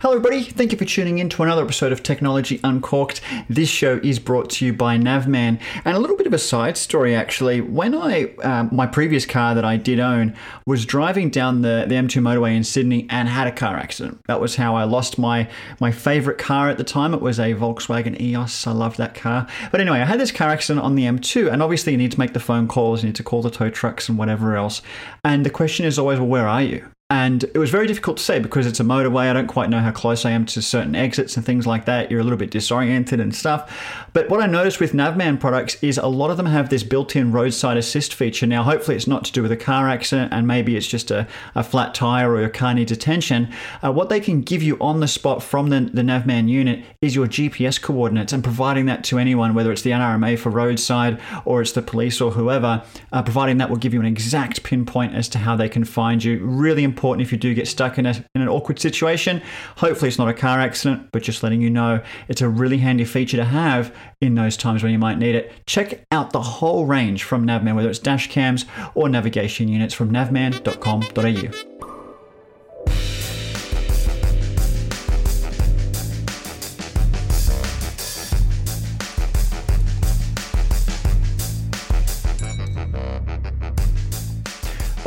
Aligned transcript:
Hello, 0.00 0.14
everybody. 0.14 0.44
Thank 0.44 0.70
you 0.70 0.78
for 0.78 0.84
tuning 0.84 1.18
in 1.18 1.28
to 1.30 1.42
another 1.42 1.64
episode 1.64 1.90
of 1.90 2.04
Technology 2.04 2.60
Uncorked. 2.62 3.20
This 3.48 3.68
show 3.68 3.98
is 4.04 4.20
brought 4.20 4.48
to 4.50 4.64
you 4.64 4.72
by 4.72 4.96
Navman. 4.96 5.60
And 5.84 5.96
a 5.96 5.98
little 5.98 6.16
bit 6.16 6.28
of 6.28 6.32
a 6.32 6.38
side 6.38 6.76
story, 6.76 7.16
actually. 7.16 7.60
When 7.60 7.96
I, 7.96 8.32
um, 8.44 8.68
my 8.70 8.86
previous 8.86 9.26
car 9.26 9.56
that 9.56 9.64
I 9.64 9.76
did 9.76 9.98
own, 9.98 10.36
was 10.66 10.86
driving 10.86 11.30
down 11.30 11.62
the, 11.62 11.84
the 11.88 11.96
M2 11.96 12.22
motorway 12.22 12.54
in 12.54 12.62
Sydney 12.62 13.08
and 13.10 13.28
had 13.28 13.48
a 13.48 13.52
car 13.52 13.74
accident. 13.74 14.20
That 14.28 14.40
was 14.40 14.54
how 14.54 14.76
I 14.76 14.84
lost 14.84 15.18
my, 15.18 15.48
my 15.80 15.90
favorite 15.90 16.38
car 16.38 16.68
at 16.68 16.78
the 16.78 16.84
time. 16.84 17.12
It 17.12 17.20
was 17.20 17.40
a 17.40 17.54
Volkswagen 17.54 18.20
EOS. 18.20 18.68
I 18.68 18.70
loved 18.70 18.98
that 18.98 19.16
car. 19.16 19.48
But 19.72 19.80
anyway, 19.80 19.98
I 19.98 20.04
had 20.04 20.20
this 20.20 20.30
car 20.30 20.50
accident 20.50 20.86
on 20.86 20.94
the 20.94 21.06
M2, 21.06 21.52
and 21.52 21.60
obviously 21.60 21.90
you 21.90 21.98
need 21.98 22.12
to 22.12 22.20
make 22.20 22.34
the 22.34 22.40
phone 22.40 22.68
calls, 22.68 23.02
you 23.02 23.08
need 23.08 23.16
to 23.16 23.24
call 23.24 23.42
the 23.42 23.50
tow 23.50 23.68
trucks 23.68 24.08
and 24.08 24.16
whatever 24.16 24.54
else. 24.54 24.80
And 25.24 25.44
the 25.44 25.50
question 25.50 25.86
is 25.86 25.98
always, 25.98 26.20
well, 26.20 26.28
where 26.28 26.46
are 26.46 26.62
you? 26.62 26.86
And 27.10 27.44
it 27.44 27.56
was 27.56 27.70
very 27.70 27.86
difficult 27.86 28.18
to 28.18 28.22
say 28.22 28.38
because 28.38 28.66
it's 28.66 28.80
a 28.80 28.84
motorway. 28.84 29.30
I 29.30 29.32
don't 29.32 29.46
quite 29.46 29.70
know 29.70 29.80
how 29.80 29.92
close 29.92 30.26
I 30.26 30.30
am 30.32 30.44
to 30.44 30.60
certain 30.60 30.94
exits 30.94 31.38
and 31.38 31.46
things 31.46 31.66
like 31.66 31.86
that. 31.86 32.10
You're 32.10 32.20
a 32.20 32.22
little 32.22 32.38
bit 32.38 32.50
disoriented 32.50 33.18
and 33.18 33.34
stuff. 33.34 34.06
But 34.12 34.28
what 34.28 34.42
I 34.42 34.46
noticed 34.46 34.78
with 34.78 34.92
Navman 34.92 35.40
products 35.40 35.82
is 35.82 35.96
a 35.96 36.06
lot 36.06 36.30
of 36.30 36.36
them 36.36 36.44
have 36.44 36.68
this 36.68 36.82
built 36.82 37.16
in 37.16 37.32
roadside 37.32 37.78
assist 37.78 38.12
feature. 38.12 38.46
Now, 38.46 38.62
hopefully, 38.62 38.94
it's 38.94 39.06
not 39.06 39.24
to 39.24 39.32
do 39.32 39.40
with 39.40 39.50
a 39.50 39.56
car 39.56 39.88
accident 39.88 40.34
and 40.34 40.46
maybe 40.46 40.76
it's 40.76 40.86
just 40.86 41.10
a, 41.10 41.26
a 41.54 41.64
flat 41.64 41.94
tire 41.94 42.30
or 42.30 42.40
your 42.40 42.50
car 42.50 42.74
needs 42.74 42.92
attention. 42.92 43.50
Uh, 43.82 43.90
what 43.90 44.10
they 44.10 44.20
can 44.20 44.42
give 44.42 44.62
you 44.62 44.76
on 44.78 45.00
the 45.00 45.08
spot 45.08 45.42
from 45.42 45.70
the, 45.70 45.80
the 45.80 46.02
Navman 46.02 46.50
unit 46.50 46.84
is 47.00 47.14
your 47.14 47.26
GPS 47.26 47.80
coordinates 47.80 48.34
and 48.34 48.44
providing 48.44 48.84
that 48.84 49.02
to 49.04 49.18
anyone, 49.18 49.54
whether 49.54 49.72
it's 49.72 49.80
the 49.80 49.92
NRMA 49.92 50.38
for 50.38 50.50
roadside 50.50 51.18
or 51.46 51.62
it's 51.62 51.72
the 51.72 51.80
police 51.80 52.20
or 52.20 52.32
whoever, 52.32 52.84
uh, 53.12 53.22
providing 53.22 53.56
that 53.56 53.70
will 53.70 53.78
give 53.78 53.94
you 53.94 54.00
an 54.00 54.06
exact 54.06 54.62
pinpoint 54.62 55.14
as 55.14 55.26
to 55.30 55.38
how 55.38 55.56
they 55.56 55.70
can 55.70 55.86
find 55.86 56.22
you. 56.22 56.44
Really 56.44 56.84
important 56.84 56.97
important 56.98 57.24
if 57.24 57.30
you 57.30 57.38
do 57.38 57.54
get 57.54 57.68
stuck 57.68 57.96
in, 57.96 58.06
a, 58.06 58.10
in 58.34 58.42
an 58.42 58.48
awkward 58.48 58.80
situation. 58.80 59.40
Hopefully, 59.76 60.08
it's 60.08 60.18
not 60.18 60.28
a 60.28 60.34
car 60.34 60.58
accident, 60.58 61.10
but 61.12 61.22
just 61.22 61.44
letting 61.44 61.62
you 61.62 61.70
know 61.70 62.02
it's 62.26 62.40
a 62.40 62.48
really 62.48 62.78
handy 62.78 63.04
feature 63.04 63.36
to 63.36 63.44
have 63.44 63.94
in 64.20 64.34
those 64.34 64.56
times 64.56 64.82
when 64.82 64.90
you 64.90 64.98
might 64.98 65.16
need 65.16 65.36
it. 65.36 65.52
Check 65.66 66.04
out 66.10 66.32
the 66.32 66.42
whole 66.42 66.86
range 66.86 67.22
from 67.22 67.46
Navman, 67.46 67.76
whether 67.76 67.88
it's 67.88 68.00
dash 68.00 68.28
cams 68.28 68.66
or 68.96 69.08
navigation 69.08 69.68
units 69.68 69.94
from 69.94 70.10
navman.com.au. 70.10 71.77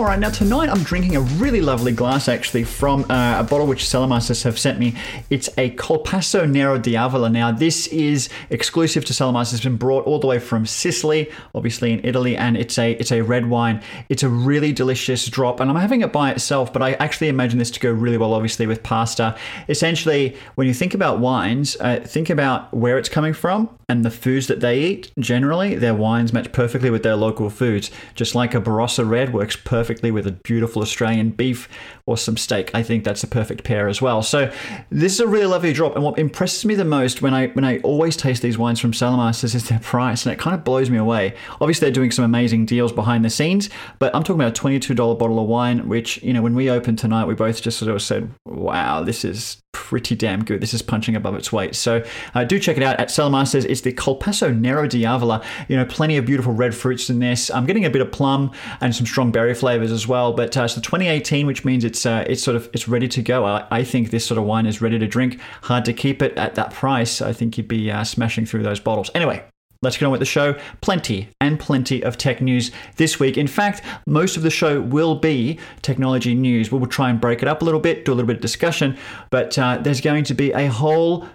All 0.02 0.08
right, 0.08 0.18
now 0.18 0.32
tonight 0.32 0.68
I'm 0.68 0.82
drinking 0.82 1.16
a 1.16 1.22
really 1.22 1.62
lovely 1.62 1.92
glass 1.92 2.28
actually 2.28 2.64
from 2.64 3.02
uh, 3.02 3.36
a 3.40 3.44
bottle 3.44 3.68
which 3.68 3.84
Cellarmasters 3.84 4.44
have 4.46 4.58
sent 4.58 4.80
me. 4.80 4.96
It's 5.30 5.48
a 5.60 5.70
Colpasso 5.76 6.50
Nero 6.50 6.80
d'Avola. 6.80 7.32
Now, 7.32 7.52
this 7.52 7.86
is 7.86 8.28
exclusive 8.50 9.06
to 9.06 9.14
Cellarmasters. 9.14 9.54
It's 9.54 9.64
been 9.64 9.78
brought 9.78 10.08
all 10.08 10.18
the 10.18 10.26
way 10.26 10.40
from 10.40 10.66
Sicily, 10.66 11.30
obviously 11.54 11.92
in 11.94 12.04
Italy, 12.04 12.36
and 12.36 12.58
it's 12.58 12.80
a 12.80 12.94
it's 12.94 13.12
a 13.12 13.22
red 13.22 13.48
wine. 13.48 13.84
It's 14.10 14.24
a 14.24 14.28
really 14.28 14.74
delicious 14.74 15.28
drop, 15.28 15.60
and 15.60 15.70
I'm 15.70 15.78
having 15.78 16.02
it 16.02 16.12
by 16.12 16.32
itself, 16.32 16.74
but 16.74 16.82
I 16.82 16.94
actually 16.94 17.28
imagine 17.28 17.60
this 17.60 17.70
to 17.70 17.80
go 17.80 17.92
really 17.92 18.18
well, 18.18 18.34
obviously, 18.34 18.66
with 18.66 18.82
pasta. 18.82 19.38
Essentially, 19.70 20.36
when 20.56 20.66
you 20.66 20.74
think 20.74 20.96
about 20.96 21.20
wines, 21.20 21.78
uh, 21.80 22.00
think 22.04 22.32
about 22.32 22.74
where 22.74 22.98
it's 22.98 23.08
coming 23.08 23.34
from 23.34 23.70
and 23.88 24.04
the 24.04 24.10
foods 24.10 24.48
that 24.48 24.62
they 24.62 24.80
eat. 24.80 25.12
Generally, 25.20 25.76
their 25.76 25.94
wines 25.94 26.34
match 26.34 26.52
perfectly 26.54 26.90
with 26.90 27.04
their 27.04 27.16
local 27.16 27.52
foods, 27.52 27.92
just 28.16 28.34
like 28.34 28.56
a 28.56 28.62
Barossa 28.62 29.08
Red 29.08 29.34
works 29.34 29.56
perfectly 29.56 29.91
perfectly 29.92 30.12
with 30.12 30.26
a 30.26 30.32
beautiful 30.32 30.82
Australian 30.82 31.32
beef 31.32 31.68
or 32.06 32.18
some 32.18 32.38
steak. 32.38 32.72
I 32.74 32.82
think 32.82 33.04
that's 33.04 33.24
a 33.24 33.28
perfect 33.28 33.66
pair 33.66 33.90
as 33.90 34.02
well. 34.02 34.24
So 34.24 34.50
this 34.90 35.14
is 35.14 35.20
a 35.20 35.28
really 35.28 35.48
lovely 35.48 35.74
drop. 35.74 35.96
And 35.96 36.04
what 36.04 36.18
impresses 36.18 36.64
me 36.64 36.76
the 36.76 36.86
most 36.86 37.22
when 37.22 37.34
I 37.34 37.48
when 37.48 37.66
I 37.66 37.80
always 37.80 38.16
taste 38.16 38.42
these 38.42 38.58
wines 38.58 38.80
from 38.80 38.94
Cellarmasters 38.94 39.54
is 39.54 39.68
their 39.68 39.80
price, 39.80 40.26
and 40.26 40.32
it 40.32 40.40
kind 40.40 40.56
of 40.56 40.64
blows 40.64 40.90
me 40.90 40.98
away. 40.98 41.36
Obviously, 41.60 41.86
they're 41.86 41.94
doing 41.94 42.12
some 42.12 42.24
amazing 42.24 42.66
deals 42.66 42.94
behind 42.94 43.26
the 43.26 43.30
scenes, 43.30 43.70
but 44.00 44.16
I'm 44.16 44.24
talking 44.24 44.40
about 44.40 44.58
a 44.58 44.62
twenty-two 44.62 44.94
dollar 44.94 45.16
bottle 45.16 45.40
of 45.40 45.48
wine, 45.48 45.90
which 45.90 46.24
you 46.24 46.32
know 46.32 46.42
when 46.42 46.56
we 46.56 46.70
opened 46.70 46.98
tonight, 46.98 47.26
we 47.26 47.34
both 47.34 47.62
just 47.62 47.78
sort 47.78 47.92
of 47.92 48.02
said, 48.02 48.30
"Wow, 48.46 49.04
this 49.04 49.26
is 49.26 49.62
pretty 49.72 50.16
damn 50.16 50.44
good. 50.44 50.62
This 50.62 50.74
is 50.74 50.82
punching 50.82 51.16
above 51.16 51.36
its 51.36 51.52
weight. 51.52 51.76
So 51.76 52.04
uh, 52.34 52.44
do 52.44 52.60
check 52.60 52.78
it 52.78 52.84
out 52.84 53.00
at 53.00 53.10
Cellarmasters. 53.10 53.66
It's 53.66 53.82
the 53.82 53.94
Colpasso 53.94 54.58
Nero 54.58 54.88
d'Avola. 54.88 55.44
You 55.68 55.78
know, 55.78 55.86
plenty 55.86 56.18
of 56.18 56.26
beautiful 56.26 56.54
red 56.54 56.74
fruits 56.76 57.10
in 57.10 57.20
this. 57.20 57.50
I'm 57.52 57.66
getting 57.66 57.86
a 57.86 57.90
bit 57.90 58.02
of 58.02 58.12
plum 58.12 58.52
and 58.80 58.96
some 58.96 59.06
strong 59.06 59.32
berry 59.32 59.54
flavors 59.54 59.92
as 59.92 60.08
well. 60.08 60.34
But 60.34 60.56
uh, 60.56 60.64
it's 60.64 60.76
the 60.76 60.82
2018, 60.82 61.46
which 61.46 61.66
means 61.66 61.84
it's 61.84 62.06
uh, 62.06 62.26
it's 62.28 62.44
sort 62.44 62.56
of 62.56 62.70
it's 62.74 62.88
ready 62.88 63.08
to 63.10 63.22
go. 63.22 63.46
I, 63.46 63.68
I, 63.72 63.84
think 63.84 64.12
this 64.12 64.26
sort 64.26 64.38
of 64.38 64.46
wine 64.46 64.66
is 64.66 64.82
ready 64.82 64.98
to 65.00 65.08
drink. 65.08 65.40
Hard 65.64 65.86
to 65.86 65.94
keep 65.94 66.22
it 66.22 66.38
at 66.38 66.56
that 66.56 66.72
price. 66.72 67.22
I 67.22 67.34
think 67.34 67.58
you'd 67.58 67.68
be 67.68 67.92
uh, 67.92 68.04
smashing 68.04 68.46
through 68.46 68.64
those 68.64 68.80
bottles. 68.80 69.12
Anyway, 69.14 69.44
Let's 69.82 69.98
get 69.98 70.06
on 70.06 70.12
with 70.12 70.20
the 70.20 70.26
show. 70.26 70.56
Plenty 70.82 71.30
and 71.40 71.60
plenty 71.60 72.04
of 72.04 72.18
tech 72.18 72.40
news 72.40 72.72
this 72.98 73.20
week. 73.20 73.38
In 73.38 73.48
fact, 73.48 73.82
most 74.06 74.38
of 74.38 74.44
the 74.44 74.52
show 74.52 74.80
will 74.80 75.16
be 75.16 75.60
technology 75.82 76.36
news. 76.36 76.72
We 76.72 76.78
will 76.78 76.88
try 76.88 77.10
and 77.10 77.20
break 77.20 77.42
it 77.42 77.48
up 77.48 77.62
a 77.62 77.66
little 77.66 77.80
bit, 77.80 78.06
do 78.06 78.14
a 78.14 78.16
little 78.16 78.28
bit 78.28 78.38
of 78.38 78.42
discussion, 78.42 78.98
but 79.32 79.58
uh, 79.58 79.80
there's 79.80 80.02
going 80.02 80.24
to 80.26 80.34
be 80.36 80.52
a 80.52 80.68
whole, 80.68 81.28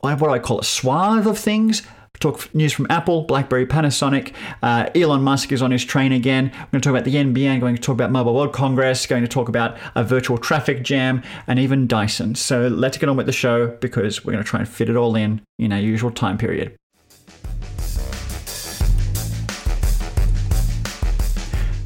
what 0.00 0.18
do 0.18 0.28
I 0.28 0.38
call 0.38 0.58
it, 0.58 0.64
swath 0.64 1.26
of 1.26 1.38
things 1.38 1.82
talk 2.22 2.54
news 2.54 2.72
from 2.72 2.86
Apple, 2.88 3.22
BlackBerry, 3.22 3.66
Panasonic. 3.66 4.32
Uh, 4.62 4.88
Elon 4.94 5.22
Musk 5.22 5.52
is 5.52 5.60
on 5.60 5.70
his 5.70 5.84
train 5.84 6.12
again. 6.12 6.50
We're 6.54 6.58
going 6.70 6.80
to 6.80 6.80
talk 6.80 6.90
about 6.90 7.04
the 7.04 7.16
NBN, 7.16 7.60
going 7.60 7.74
to 7.74 7.82
talk 7.82 7.94
about 7.94 8.10
Mobile 8.10 8.34
World 8.34 8.52
Congress, 8.52 9.06
going 9.06 9.22
to 9.22 9.28
talk 9.28 9.48
about 9.48 9.76
a 9.94 10.04
virtual 10.04 10.38
traffic 10.38 10.82
jam, 10.82 11.22
and 11.46 11.58
even 11.58 11.86
Dyson. 11.86 12.34
So 12.34 12.68
let's 12.68 12.96
get 12.96 13.08
on 13.08 13.16
with 13.16 13.26
the 13.26 13.32
show 13.32 13.66
because 13.80 14.24
we're 14.24 14.32
going 14.32 14.44
to 14.44 14.48
try 14.48 14.60
and 14.60 14.68
fit 14.68 14.88
it 14.88 14.96
all 14.96 15.16
in 15.16 15.42
in 15.58 15.72
our 15.72 15.80
usual 15.80 16.10
time 16.10 16.38
period. 16.38 16.76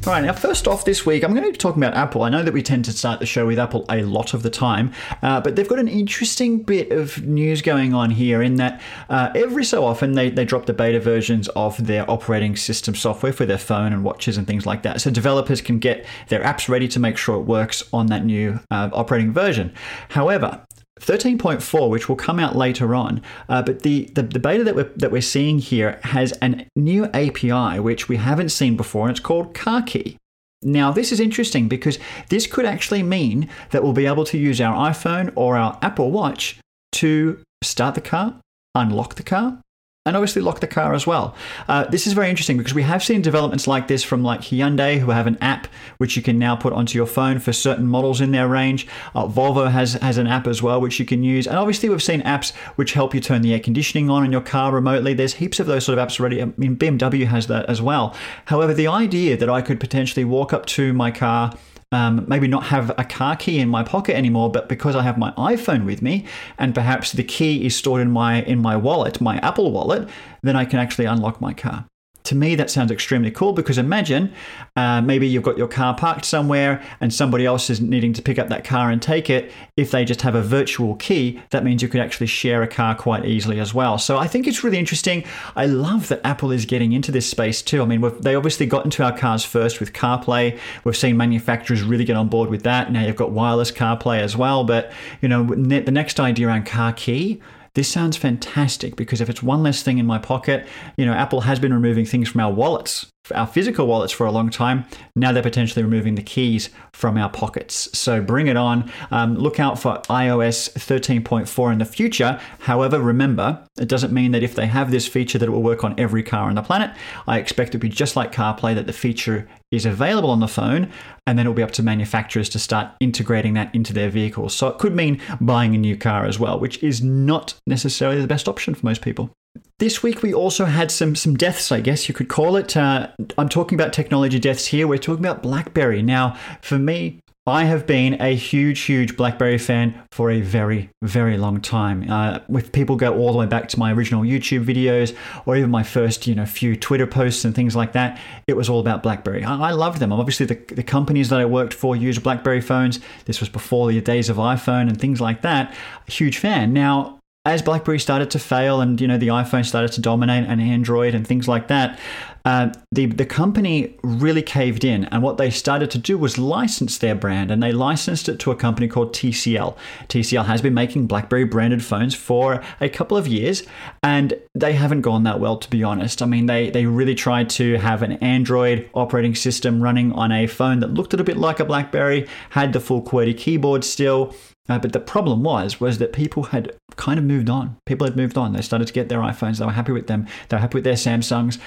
All 0.07 0.13
right, 0.13 0.23
now, 0.23 0.31
first 0.31 0.69
off 0.69 0.85
this 0.85 1.05
week, 1.05 1.21
I'm 1.21 1.33
going 1.33 1.43
to 1.43 1.51
be 1.51 1.57
talking 1.57 1.83
about 1.83 1.93
Apple. 1.93 2.23
I 2.23 2.29
know 2.29 2.41
that 2.41 2.53
we 2.53 2.63
tend 2.63 2.85
to 2.85 2.93
start 2.93 3.19
the 3.19 3.25
show 3.25 3.45
with 3.45 3.59
Apple 3.59 3.83
a 3.89 4.03
lot 4.03 4.33
of 4.33 4.41
the 4.41 4.49
time, 4.49 4.93
uh, 5.21 5.41
but 5.41 5.57
they've 5.57 5.67
got 5.67 5.79
an 5.79 5.89
interesting 5.89 6.63
bit 6.63 6.93
of 6.93 7.21
news 7.25 7.61
going 7.61 7.93
on 7.93 8.11
here 8.11 8.41
in 8.41 8.55
that 8.55 8.79
uh, 9.09 9.33
every 9.35 9.65
so 9.65 9.83
often 9.83 10.13
they, 10.13 10.29
they 10.29 10.45
drop 10.45 10.65
the 10.65 10.71
beta 10.71 11.01
versions 11.01 11.49
of 11.49 11.87
their 11.87 12.09
operating 12.09 12.55
system 12.55 12.95
software 12.95 13.33
for 13.33 13.45
their 13.45 13.57
phone 13.57 13.91
and 13.91 14.05
watches 14.05 14.37
and 14.37 14.47
things 14.47 14.65
like 14.65 14.81
that. 14.83 15.01
So 15.01 15.11
developers 15.11 15.59
can 15.59 15.77
get 15.77 16.05
their 16.29 16.41
apps 16.41 16.69
ready 16.69 16.87
to 16.87 17.01
make 17.01 17.17
sure 17.17 17.35
it 17.35 17.43
works 17.43 17.83
on 17.91 18.05
that 18.05 18.23
new 18.23 18.61
uh, 18.71 18.89
operating 18.93 19.33
version. 19.33 19.73
However, 20.07 20.65
13.4, 20.99 21.89
which 21.89 22.09
will 22.09 22.15
come 22.15 22.39
out 22.39 22.55
later 22.55 22.95
on, 22.95 23.21
uh, 23.49 23.61
but 23.61 23.83
the, 23.83 24.05
the, 24.15 24.23
the, 24.23 24.39
beta 24.39 24.63
that 24.63 24.75
we're, 24.75 24.91
that 24.95 25.11
we're 25.11 25.21
seeing 25.21 25.59
here 25.59 25.99
has 26.03 26.33
a 26.41 26.65
new 26.75 27.05
API 27.07 27.79
which 27.79 28.09
we 28.09 28.17
haven't 28.17 28.49
seen 28.49 28.75
before, 28.75 29.07
and 29.07 29.11
it's 29.11 29.25
called 29.25 29.53
CarKey. 29.53 30.17
Now, 30.63 30.91
this 30.91 31.11
is 31.11 31.19
interesting 31.19 31.67
because 31.67 31.99
this 32.29 32.47
could 32.47 32.65
actually 32.65 33.03
mean 33.03 33.47
that 33.69 33.83
we'll 33.83 33.93
be 33.93 34.07
able 34.07 34.25
to 34.25 34.37
use 34.37 34.59
our 34.59 34.89
iPhone 34.89 35.31
or 35.35 35.55
our 35.55 35.77
Apple 35.81 36.11
Watch 36.11 36.59
to 36.93 37.41
start 37.63 37.95
the 37.95 38.01
car, 38.01 38.39
unlock 38.73 39.15
the 39.15 39.23
car, 39.23 39.61
and 40.07 40.15
obviously 40.15 40.41
lock 40.41 40.61
the 40.61 40.67
car 40.67 40.93
as 40.93 41.05
well. 41.05 41.35
Uh, 41.67 41.83
this 41.85 42.07
is 42.07 42.13
very 42.13 42.29
interesting 42.29 42.57
because 42.57 42.73
we 42.73 42.83
have 42.83 43.03
seen 43.03 43.21
developments 43.21 43.67
like 43.67 43.87
this 43.87 44.03
from 44.03 44.23
like 44.23 44.41
Hyundai, 44.41 44.99
who 44.99 45.11
have 45.11 45.27
an 45.27 45.37
app 45.41 45.67
which 45.97 46.15
you 46.15 46.21
can 46.21 46.39
now 46.39 46.55
put 46.55 46.71
onto 46.71 46.97
your 46.97 47.05
phone 47.05 47.39
for 47.39 47.51
certain 47.51 47.85
models 47.85 48.21
in 48.21 48.31
their 48.31 48.47
range. 48.47 48.87
Uh, 49.13 49.27
Volvo 49.27 49.69
has 49.69 49.93
has 49.95 50.17
an 50.17 50.25
app 50.25 50.47
as 50.47 50.63
well 50.63 50.79
which 50.79 50.99
you 50.99 51.05
can 51.05 51.23
use, 51.23 51.45
and 51.45 51.57
obviously 51.57 51.89
we've 51.89 52.01
seen 52.01 52.21
apps 52.21 52.55
which 52.75 52.93
help 52.93 53.13
you 53.13 53.19
turn 53.19 53.41
the 53.41 53.53
air 53.53 53.59
conditioning 53.59 54.09
on 54.09 54.23
in 54.23 54.31
your 54.31 54.41
car 54.41 54.71
remotely. 54.71 55.13
There's 55.13 55.35
heaps 55.35 55.59
of 55.59 55.67
those 55.67 55.85
sort 55.85 55.99
of 55.99 56.07
apps 56.07 56.19
already. 56.19 56.41
I 56.41 56.45
mean, 56.57 56.77
BMW 56.77 57.27
has 57.27 57.47
that 57.47 57.65
as 57.65 57.81
well. 57.81 58.15
However, 58.45 58.73
the 58.73 58.87
idea 58.87 59.35
that 59.35 59.49
I 59.49 59.61
could 59.61 59.79
potentially 59.79 60.23
walk 60.23 60.53
up 60.53 60.65
to 60.67 60.93
my 60.93 61.11
car 61.11 61.53
um, 61.91 62.25
maybe 62.27 62.47
not 62.47 62.65
have 62.65 62.89
a 62.97 63.03
car 63.03 63.35
key 63.35 63.59
in 63.59 63.69
my 63.69 63.83
pocket 63.83 64.15
anymore, 64.15 64.51
but 64.51 64.67
because 64.67 64.95
I 64.95 65.03
have 65.03 65.17
my 65.17 65.31
iPhone 65.31 65.85
with 65.85 66.01
me, 66.01 66.25
and 66.57 66.75
perhaps 66.75 67.13
the 67.13 67.23
key 67.23 67.65
is 67.65 67.75
stored 67.75 68.01
in 68.01 68.11
my 68.11 68.41
in 68.43 68.59
my 68.61 68.75
wallet, 68.75 69.21
my 69.21 69.37
Apple 69.37 69.71
wallet, 69.71 70.09
then 70.41 70.55
I 70.55 70.65
can 70.65 70.79
actually 70.79 71.05
unlock 71.05 71.39
my 71.39 71.53
car 71.53 71.85
to 72.27 72.35
me, 72.35 72.55
that 72.55 72.69
sounds 72.69 72.91
extremely 72.91 73.31
cool 73.31 73.53
because 73.53 73.77
imagine 73.77 74.33
uh, 74.75 75.01
maybe 75.01 75.27
you've 75.27 75.43
got 75.43 75.57
your 75.57 75.67
car 75.67 75.95
parked 75.95 76.25
somewhere 76.25 76.83
and 76.99 77.13
somebody 77.13 77.45
else 77.45 77.69
is 77.69 77.79
needing 77.81 78.13
to 78.13 78.21
pick 78.21 78.37
up 78.37 78.49
that 78.49 78.63
car 78.63 78.91
and 78.91 79.01
take 79.01 79.29
it. 79.29 79.51
If 79.77 79.91
they 79.91 80.03
just 80.03 80.21
have 80.21 80.35
a 80.35 80.41
virtual 80.41 80.95
key, 80.95 81.41
that 81.51 81.63
means 81.63 81.81
you 81.81 81.87
could 81.87 82.01
actually 82.01 82.27
share 82.27 82.61
a 82.63 82.67
car 82.67 82.95
quite 82.95 83.25
easily 83.25 83.59
as 83.59 83.73
well. 83.73 83.97
So 83.97 84.17
I 84.17 84.27
think 84.27 84.45
it's 84.45 84.63
really 84.63 84.77
interesting. 84.77 85.23
I 85.55 85.65
love 85.65 86.09
that 86.09 86.21
Apple 86.25 86.51
is 86.51 86.65
getting 86.65 86.91
into 86.91 87.11
this 87.11 87.29
space 87.29 87.61
too. 87.61 87.81
I 87.81 87.85
mean, 87.85 88.01
they 88.19 88.35
obviously 88.35 88.65
got 88.65 88.83
into 88.83 89.03
our 89.03 89.17
cars 89.17 89.45
first 89.45 89.79
with 89.79 89.93
CarPlay. 89.93 90.59
We've 90.83 90.97
seen 90.97 91.15
manufacturers 91.17 91.81
really 91.81 92.03
get 92.03 92.17
on 92.17 92.27
board 92.27 92.49
with 92.49 92.63
that. 92.63 92.91
Now 92.91 93.05
you've 93.05 93.15
got 93.15 93.31
wireless 93.31 93.71
CarPlay 93.71 94.19
as 94.19 94.35
well. 94.35 94.63
But, 94.65 94.91
you 95.21 95.29
know, 95.29 95.45
the 95.45 95.91
next 95.91 96.19
idea 96.19 96.47
around 96.47 96.65
car 96.65 96.91
key, 96.91 97.41
this 97.77 97.87
sounds 97.87 98.17
fantastic 98.17 98.95
because 98.95 99.21
if 99.21 99.29
it's 99.29 99.43
one 99.43 99.61
less 99.61 99.83
thing 99.83 99.99
in 99.99 100.05
my 100.07 100.17
pocket, 100.17 100.65
you 100.97 101.05
know, 101.05 101.13
Apple 101.13 101.41
has 101.41 101.59
been 101.59 101.71
removing 101.71 102.07
things 102.07 102.27
from 102.27 102.41
our 102.41 102.51
wallets 102.51 103.05
our 103.33 103.47
physical 103.47 103.87
wallets 103.87 104.13
for 104.13 104.25
a 104.25 104.31
long 104.31 104.49
time. 104.49 104.85
Now 105.15 105.31
they're 105.31 105.43
potentially 105.43 105.83
removing 105.83 106.15
the 106.15 106.23
keys 106.23 106.69
from 106.91 107.17
our 107.17 107.29
pockets. 107.29 107.89
So 107.97 108.21
bring 108.21 108.47
it 108.47 108.57
on. 108.57 108.91
Um, 109.11 109.35
look 109.35 109.59
out 109.59 109.79
for 109.79 110.01
iOS 110.09 110.73
13.4 110.73 111.71
in 111.71 111.79
the 111.79 111.85
future. 111.85 112.39
However, 112.59 112.99
remember, 112.99 113.63
it 113.79 113.87
doesn't 113.87 114.13
mean 114.13 114.31
that 114.31 114.43
if 114.43 114.55
they 114.55 114.67
have 114.67 114.91
this 114.91 115.07
feature 115.07 115.37
that 115.37 115.47
it 115.47 115.51
will 115.51 115.63
work 115.63 115.83
on 115.83 115.99
every 115.99 116.23
car 116.23 116.49
on 116.49 116.55
the 116.55 116.61
planet. 116.61 116.95
I 117.27 117.39
expect 117.39 117.69
it 117.69 117.71
to 117.73 117.77
be 117.77 117.89
just 117.89 118.15
like 118.15 118.31
CarPlay 118.31 118.75
that 118.75 118.87
the 118.87 118.93
feature 118.93 119.47
is 119.71 119.85
available 119.85 120.29
on 120.29 120.39
the 120.39 120.47
phone 120.47 120.91
and 121.25 121.37
then 121.37 121.45
it'll 121.45 121.53
be 121.53 121.63
up 121.63 121.71
to 121.71 121.83
manufacturers 121.83 122.49
to 122.49 122.59
start 122.59 122.91
integrating 122.99 123.53
that 123.53 123.73
into 123.75 123.93
their 123.93 124.09
vehicles. 124.09 124.55
So 124.55 124.67
it 124.67 124.77
could 124.77 124.95
mean 124.95 125.21
buying 125.41 125.75
a 125.75 125.77
new 125.77 125.97
car 125.97 126.25
as 126.25 126.39
well, 126.39 126.59
which 126.59 126.81
is 126.81 127.03
not 127.03 127.53
necessarily 127.67 128.21
the 128.21 128.27
best 128.27 128.47
option 128.47 128.73
for 128.73 128.85
most 128.85 129.01
people. 129.01 129.31
This 129.79 130.01
week 130.01 130.23
we 130.23 130.33
also 130.33 130.65
had 130.65 130.89
some 130.89 131.15
some 131.15 131.35
deaths, 131.35 131.71
I 131.71 131.81
guess 131.81 132.07
you 132.07 132.15
could 132.15 132.29
call 132.29 132.55
it. 132.55 132.75
Uh, 132.75 133.09
I'm 133.37 133.47
talking 133.47 133.79
about 133.79 133.93
technology 133.93 134.39
deaths 134.39 134.65
here. 134.65 134.87
We're 134.87 134.97
talking 134.97 135.23
about 135.23 135.43
BlackBerry. 135.43 136.01
Now, 136.01 136.35
for 136.61 136.79
me, 136.79 137.19
I 137.45 137.65
have 137.65 137.85
been 137.85 138.19
a 138.19 138.35
huge, 138.35 138.81
huge 138.81 139.15
BlackBerry 139.15 139.59
fan 139.59 140.01
for 140.11 140.31
a 140.31 140.41
very, 140.41 140.89
very 141.03 141.37
long 141.37 141.61
time. 141.61 142.09
Uh, 142.09 142.39
if 142.49 142.71
people 142.71 142.95
go 142.95 143.15
all 143.15 143.31
the 143.31 143.37
way 143.37 143.45
back 143.45 143.69
to 143.69 143.79
my 143.79 143.93
original 143.93 144.23
YouTube 144.23 144.65
videos 144.65 145.15
or 145.45 145.55
even 145.55 145.69
my 145.69 145.83
first, 145.83 146.25
you 146.25 146.33
know, 146.33 146.47
few 146.47 146.75
Twitter 146.75 147.05
posts 147.05 147.45
and 147.45 147.53
things 147.53 147.75
like 147.75 147.93
that, 147.93 148.19
it 148.47 148.57
was 148.57 148.69
all 148.69 148.79
about 148.79 149.03
BlackBerry. 149.03 149.43
I, 149.43 149.69
I 149.69 149.71
loved 149.71 149.99
them. 149.99 150.11
Obviously, 150.11 150.47
the, 150.47 150.55
the 150.73 150.83
companies 150.83 151.29
that 151.29 151.39
I 151.39 151.45
worked 151.45 151.75
for 151.75 151.95
used 151.95 152.23
BlackBerry 152.23 152.61
phones. 152.61 152.99
This 153.25 153.39
was 153.39 153.47
before 153.47 153.91
the 153.91 154.01
days 154.01 154.27
of 154.27 154.37
iPhone 154.37 154.89
and 154.89 154.99
things 154.99 155.21
like 155.21 155.43
that. 155.43 155.71
A 156.07 156.11
huge 156.11 156.39
fan. 156.39 156.73
Now, 156.73 157.16
as 157.47 157.61
BlackBerry 157.61 157.97
started 157.97 158.29
to 158.31 158.39
fail 158.39 158.81
and 158.81 158.99
you 158.99 159.07
know 159.07 159.17
the 159.17 159.29
iPhone 159.29 159.65
started 159.65 159.93
to 159.93 160.01
dominate 160.01 160.45
and 160.47 160.61
Android 160.61 161.15
and 161.15 161.25
things 161.25 161.47
like 161.47 161.69
that, 161.69 161.97
uh, 162.43 162.71
the 162.91 163.05
the 163.05 163.25
company 163.25 163.97
really 164.03 164.41
caved 164.41 164.83
in, 164.83 165.05
and 165.05 165.23
what 165.23 165.37
they 165.37 165.49
started 165.49 165.89
to 165.91 165.97
do 165.97 166.17
was 166.17 166.37
license 166.37 166.97
their 166.97 167.15
brand, 167.15 167.49
and 167.49 167.63
they 167.63 167.71
licensed 167.71 168.27
it 168.27 168.37
to 168.39 168.51
a 168.51 168.55
company 168.55 168.87
called 168.87 169.13
TCL. 169.13 169.77
TCL 170.09 170.45
has 170.45 170.61
been 170.61 170.73
making 170.73 171.07
BlackBerry 171.07 171.45
branded 171.45 171.83
phones 171.83 172.13
for 172.13 172.61
a 172.81 172.89
couple 172.89 173.15
of 173.15 173.27
years, 173.27 173.63
and 174.03 174.33
they 174.53 174.73
haven't 174.73 175.01
gone 175.01 175.23
that 175.23 175.39
well, 175.39 175.57
to 175.57 175.69
be 175.69 175.83
honest. 175.83 176.21
I 176.21 176.25
mean, 176.25 176.47
they 176.47 176.69
they 176.69 176.85
really 176.85 177.15
tried 177.15 177.49
to 177.51 177.75
have 177.75 178.03
an 178.03 178.13
Android 178.13 178.89
operating 178.93 179.35
system 179.35 179.81
running 179.81 180.11
on 180.11 180.33
a 180.33 180.47
phone 180.47 180.81
that 180.81 180.93
looked 180.93 181.13
a 181.13 181.15
little 181.15 181.25
bit 181.25 181.37
like 181.37 181.61
a 181.61 181.65
BlackBerry, 181.65 182.27
had 182.49 182.73
the 182.73 182.81
full 182.81 183.01
QWERTY 183.01 183.37
keyboard 183.37 183.85
still, 183.85 184.33
uh, 184.69 184.79
but 184.79 184.93
the 184.93 184.99
problem 184.99 185.43
was 185.43 185.79
was 185.79 185.97
that 185.97 186.13
people 186.13 186.43
had 186.43 186.75
kind 186.95 187.19
of 187.19 187.25
moved 187.25 187.49
on. 187.49 187.77
People 187.85 188.05
had 188.05 188.15
moved 188.15 188.37
on. 188.37 188.53
They 188.53 188.61
started 188.61 188.87
to 188.87 188.93
get 188.93 189.09
their 189.09 189.19
iPhones. 189.19 189.59
They 189.59 189.65
were 189.65 189.71
happy 189.71 189.91
with 189.91 190.07
them. 190.07 190.27
They 190.49 190.57
were 190.57 190.61
happy 190.61 190.75
with 190.75 190.83
their 190.83 190.93
Samsungs. 190.93 191.59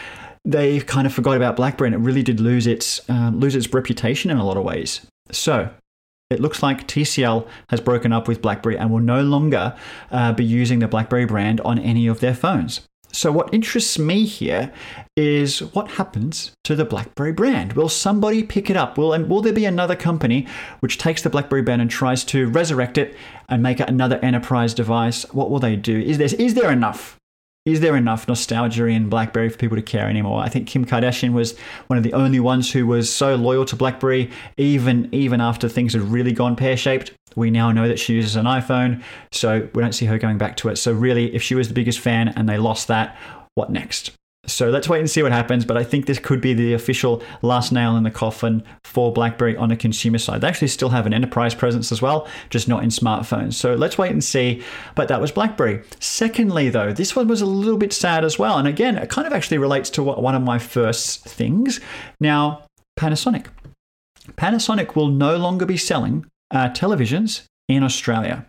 They 0.45 0.81
kind 0.81 1.07
of 1.07 1.13
forgot 1.13 1.37
about 1.37 1.57
BlackBerry, 1.57 1.89
and 1.89 1.95
it 1.95 2.07
really 2.07 2.23
did 2.23 2.41
lose 2.41 2.67
its 2.67 3.01
uh, 3.09 3.31
lose 3.35 3.55
its 3.55 3.73
reputation 3.73 4.31
in 4.31 4.39
a 4.39 4.45
lot 4.45 4.57
of 4.57 4.65
ways. 4.65 5.07
So 5.31 5.71
it 6.31 6.41
looks 6.41 6.63
like 6.63 6.87
TCL 6.87 7.47
has 7.71 7.81
broken 7.81 8.13
up 8.13 8.29
with 8.29 8.41
BlackBerry 8.41 8.79
and 8.79 8.91
will 8.91 9.01
no 9.01 9.23
longer 9.23 9.77
uh, 10.11 10.33
be 10.33 10.45
using 10.45 10.79
the 10.79 10.89
BlackBerry 10.89 11.25
brand 11.25 11.61
on 11.63 11.79
any 11.79 12.07
of 12.07 12.21
their 12.21 12.35
phones. 12.35 12.83
So, 13.13 13.33
what 13.33 13.53
interests 13.53 13.99
me 13.99 14.25
here 14.25 14.73
is 15.17 15.61
what 15.61 15.93
happens 15.93 16.53
to 16.65 16.75
the 16.75 16.85
BlackBerry 16.85 17.33
brand. 17.33 17.75
Will 17.75 17.89
somebody 17.89 18.43
pick 18.43 18.71
it 18.71 18.77
up? 18.77 18.97
Will, 18.97 19.13
and 19.13 19.29
will 19.29 19.43
there 19.43 19.53
be 19.53 19.65
another 19.65 19.97
company 19.97 20.47
which 20.81 20.99
takes 20.99 21.23
the 21.23 21.31
BlackBerry 21.31 21.63
brand 21.63 21.83
and 21.83 21.91
tries 21.91 22.25
to 22.25 22.49
resurrect 22.49 22.97
it 22.99 23.17
and 23.49 23.63
make 23.63 23.81
it 23.81 23.89
another 23.89 24.19
enterprise 24.23 24.75
device? 24.75 25.25
What 25.33 25.51
will 25.51 25.61
they 25.61 25.77
do? 25.77 25.99
Is 25.99 26.19
there, 26.19 26.29
is 26.39 26.55
there 26.55 26.71
enough 26.71 27.20
is 27.67 27.81
there 27.81 27.95
enough 27.95 28.27
nostalgia 28.27 28.87
in 28.87 29.09
BlackBerry 29.09 29.51
for 29.51 29.59
people 29.59 29.77
to 29.77 29.83
care 29.83 30.09
anymore? 30.09 30.41
I 30.41 30.49
think 30.49 30.67
Kim 30.67 30.85
Kardashian 30.85 31.33
was 31.33 31.59
one 31.89 31.99
of 31.99 32.03
the 32.03 32.13
only 32.15 32.41
ones 32.41 32.73
who 32.73 32.87
was 32.87 33.13
so 33.13 33.35
loyal 33.35 33.65
to 33.67 33.77
BlackBerry, 33.77 34.31
even 34.57 35.09
even 35.13 35.41
after 35.41 35.69
things 35.69 35.93
had 35.93 36.03
really 36.03 36.33
gone 36.33 36.57
pear 36.57 36.77
shaped. 36.77 37.13
We 37.37 37.51
now 37.51 37.71
know 37.71 37.87
that 37.87 37.99
she 37.99 38.15
uses 38.15 38.37
an 38.37 38.47
iPhone, 38.47 39.03
so 39.31 39.69
we 39.75 39.83
don't 39.83 39.93
see 39.93 40.07
her 40.07 40.19
going 40.19 40.39
back 40.39 40.57
to 40.59 40.69
it. 40.69 40.77
So 40.77 40.93
really, 40.93 41.35
if 41.35 41.43
she 41.43 41.55
was 41.55 41.69
the 41.69 41.75
biggest 41.75 42.01
fan 42.01 42.29
and 42.29 42.49
they 42.49 42.59
lost 42.59 42.89
that, 42.89 43.17
what 43.55 43.71
next? 43.71 44.13
So 44.47 44.69
let's 44.69 44.89
wait 44.89 44.99
and 44.99 45.09
see 45.09 45.23
what 45.23 45.33
happens. 45.33 45.65
But 45.65 45.77
I 45.77 45.85
think 45.85 46.07
this 46.07 46.19
could 46.19 46.41
be 46.41 46.55
the 46.55 46.73
official 46.75 47.23
last 47.43 47.73
nail 47.73 47.97
in 47.97 48.03
the 48.03 48.11
coffin 48.11 48.63
for 48.85 49.13
BlackBerry 49.13 49.57
on 49.57 49.69
the 49.69 49.77
consumer 49.77 50.19
side. 50.19 50.41
They 50.41 50.49
actually 50.49 50.69
still 50.69 50.89
have 50.89 51.07
an 51.07 51.15
enterprise 51.15 51.55
presence 51.55 51.93
as 51.93 52.03
well, 52.03 52.27
just 52.49 52.69
not 52.69 52.83
in 52.83 52.89
smartphones. 52.89 53.55
So 53.55 53.75
let's 53.75 53.99
wait 53.99 54.11
and 54.11 54.25
see. 54.25 54.63
But 54.95 55.09
that 55.09 55.21
was 55.21 55.31
BlackBerry. 55.31 55.83
Secondly, 56.01 56.69
though, 56.69 56.93
this 56.93 57.15
one 57.15 57.29
was 57.29 57.41
a 57.41 57.47
little 57.47 57.79
bit 57.79 57.93
sad 57.93 58.25
as 58.25 58.39
well. 58.39 58.59
And 58.59 58.67
again, 58.67 58.97
it 58.97 59.09
kind 59.09 59.27
of 59.27 59.33
actually 59.33 59.59
relates 59.59 59.91
to 59.91 60.03
one 60.03 60.35
of 60.35 60.43
my 60.43 60.59
first 60.59 61.25
things. 61.25 61.81
Now, 62.19 62.65
Panasonic. 62.99 63.47
Panasonic 64.33 64.97
will 64.97 65.09
no 65.09 65.37
longer 65.37 65.67
be 65.67 65.77
selling 65.77 66.27
uh, 66.51 66.69
televisions 66.71 67.45
in 67.69 67.83
Australia. 67.83 68.47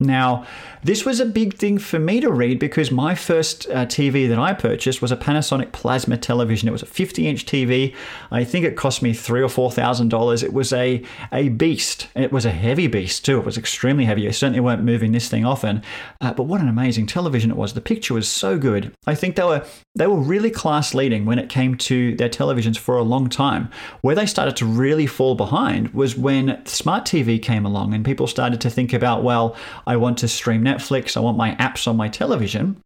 Now, 0.00 0.44
this 0.82 1.04
was 1.04 1.20
a 1.20 1.24
big 1.24 1.54
thing 1.54 1.78
for 1.78 2.00
me 2.00 2.20
to 2.20 2.28
read 2.28 2.58
because 2.58 2.90
my 2.90 3.14
first 3.14 3.70
uh, 3.70 3.86
TV 3.86 4.28
that 4.28 4.40
I 4.40 4.52
purchased 4.52 5.00
was 5.00 5.12
a 5.12 5.16
Panasonic 5.16 5.70
plasma 5.70 6.16
television. 6.16 6.68
It 6.68 6.72
was 6.72 6.82
a 6.82 6.86
50 6.86 7.28
inch 7.28 7.46
TV. 7.46 7.94
I 8.32 8.42
think 8.42 8.64
it 8.64 8.76
cost 8.76 9.02
me 9.02 9.14
three 9.14 9.40
or 9.40 9.48
four 9.48 9.70
thousand 9.70 10.08
dollars. 10.08 10.42
It 10.42 10.52
was 10.52 10.72
a 10.72 11.00
a 11.32 11.48
beast. 11.50 12.08
It 12.16 12.32
was 12.32 12.44
a 12.44 12.50
heavy 12.50 12.88
beast 12.88 13.24
too. 13.24 13.38
It 13.38 13.44
was 13.44 13.56
extremely 13.56 14.04
heavy. 14.04 14.26
I 14.26 14.32
certainly 14.32 14.58
weren't 14.58 14.82
moving 14.82 15.12
this 15.12 15.28
thing 15.28 15.44
often. 15.44 15.80
Uh, 16.20 16.34
but 16.34 16.42
what 16.42 16.60
an 16.60 16.68
amazing 16.68 17.06
television 17.06 17.52
it 17.52 17.56
was. 17.56 17.74
The 17.74 17.80
picture 17.80 18.14
was 18.14 18.28
so 18.28 18.58
good. 18.58 18.92
I 19.06 19.14
think 19.14 19.36
they 19.36 19.44
were 19.44 19.64
they 19.94 20.08
were 20.08 20.18
really 20.18 20.50
class 20.50 20.92
leading 20.92 21.24
when 21.24 21.38
it 21.38 21.48
came 21.48 21.76
to 21.76 22.16
their 22.16 22.28
televisions 22.28 22.76
for 22.76 22.96
a 22.96 23.04
long 23.04 23.28
time. 23.28 23.70
Where 24.00 24.16
they 24.16 24.26
started 24.26 24.56
to 24.56 24.66
really 24.66 25.06
fall 25.06 25.36
behind 25.36 25.94
was 25.94 26.16
when 26.16 26.66
smart 26.66 27.04
TV 27.04 27.40
came 27.40 27.64
along 27.64 27.94
and 27.94 28.04
people 28.04 28.26
started 28.26 28.60
to 28.62 28.70
think 28.70 28.92
about 28.92 29.22
well. 29.22 29.54
I 29.86 29.96
want 29.96 30.18
to 30.18 30.28
stream 30.28 30.62
Netflix, 30.62 31.16
I 31.16 31.20
want 31.20 31.36
my 31.36 31.54
apps 31.56 31.86
on 31.86 31.96
my 31.96 32.08
television, 32.08 32.82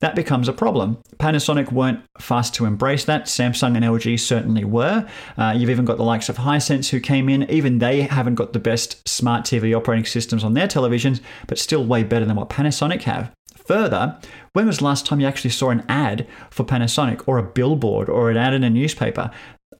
that 0.00 0.14
becomes 0.14 0.48
a 0.48 0.52
problem. 0.52 0.98
Panasonic 1.16 1.72
weren't 1.72 2.04
fast 2.18 2.54
to 2.54 2.64
embrace 2.64 3.04
that. 3.06 3.24
Samsung 3.24 3.74
and 3.74 3.84
LG 3.84 4.20
certainly 4.20 4.64
were. 4.64 5.08
Uh, 5.36 5.54
you've 5.56 5.70
even 5.70 5.84
got 5.84 5.96
the 5.96 6.04
likes 6.04 6.28
of 6.28 6.36
Hisense 6.36 6.90
who 6.90 7.00
came 7.00 7.28
in. 7.28 7.50
Even 7.50 7.78
they 7.78 8.02
haven't 8.02 8.36
got 8.36 8.52
the 8.52 8.60
best 8.60 9.06
smart 9.08 9.44
TV 9.44 9.76
operating 9.76 10.04
systems 10.04 10.44
on 10.44 10.54
their 10.54 10.68
televisions, 10.68 11.20
but 11.48 11.58
still 11.58 11.84
way 11.84 12.04
better 12.04 12.24
than 12.24 12.36
what 12.36 12.48
Panasonic 12.48 13.02
have. 13.02 13.32
Further, 13.66 14.18
when 14.52 14.66
was 14.66 14.78
the 14.78 14.84
last 14.84 15.04
time 15.04 15.20
you 15.20 15.26
actually 15.26 15.50
saw 15.50 15.70
an 15.70 15.84
ad 15.88 16.26
for 16.48 16.64
Panasonic 16.64 17.22
or 17.26 17.36
a 17.38 17.42
billboard 17.42 18.08
or 18.08 18.30
an 18.30 18.36
ad 18.36 18.54
in 18.54 18.64
a 18.64 18.70
newspaper? 18.70 19.30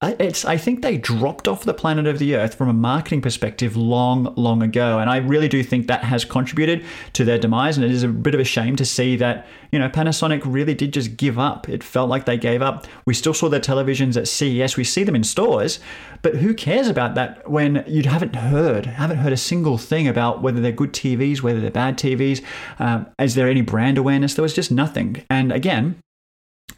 It's 0.03 0.45
I 0.45 0.57
think 0.57 0.83
they 0.83 0.97
dropped 0.97 1.49
off 1.49 1.65
the 1.65 1.75
planet 1.75 2.07
of 2.07 2.19
the 2.19 2.37
Earth 2.37 2.55
from 2.55 2.69
a 2.69 2.73
marketing 2.73 3.21
perspective 3.21 3.77
long, 3.77 4.33
long 4.37 4.63
ago, 4.63 4.99
and 4.99 5.11
I 5.11 5.17
really 5.17 5.49
do 5.49 5.63
think 5.63 5.89
that 5.89 6.05
has 6.05 6.25
contributed 6.25 6.85
to 7.15 7.25
their 7.25 7.39
demise. 7.39 7.77
And 7.77 7.85
it 7.85 7.91
is 7.91 8.03
a 8.03 8.09
bit 8.09 8.35
of 8.35 8.41
a 8.41 8.45
shame 8.45 8.77
to 8.77 8.85
see 8.85 9.17
that 9.17 9.47
you 9.73 9.79
know 9.79 9.89
Panasonic 9.89 10.43
really 10.45 10.75
did 10.75 10.93
just 10.93 11.17
give 11.17 11.39
up. 11.39 11.69
It 11.69 11.83
felt 11.83 12.09
like 12.09 12.27
they 12.27 12.37
gave 12.37 12.63
up. 12.63 12.87
We 13.07 13.15
still 13.15 13.35
saw 13.35 13.49
their 13.49 13.61
televisions 13.61 14.17
at 14.17 14.29
CES. 14.29 14.77
We 14.77 14.85
see 14.85 15.03
them 15.03 15.17
in 15.17 15.25
stores, 15.25 15.81
but 16.23 16.37
who 16.37 16.55
cares 16.55 16.89
about 16.89 17.15
that 17.17 17.51
when 17.51 17.85
you 17.87 18.03
haven't 18.05 18.37
heard, 18.37 18.87
haven't 18.87 19.19
heard 19.19 19.33
a 19.33 19.37
single 19.37 19.79
thing 19.79 20.07
about 20.07 20.43
whether 20.43 20.61
they're 20.61 20.73
good 20.73 20.93
TVs, 20.93 21.43
whether 21.43 21.61
they're 21.61 21.71
bad 21.71 21.99
TVs? 21.99 22.43
Um, 22.79 23.07
is 23.19 23.35
there 23.35 23.49
any 23.49 23.63
brand 23.63 23.99
awareness? 23.99 24.35
There 24.35 24.43
was 24.43 24.55
just 24.55 24.71
nothing. 24.71 25.25
And 25.29 25.51
again, 25.53 26.01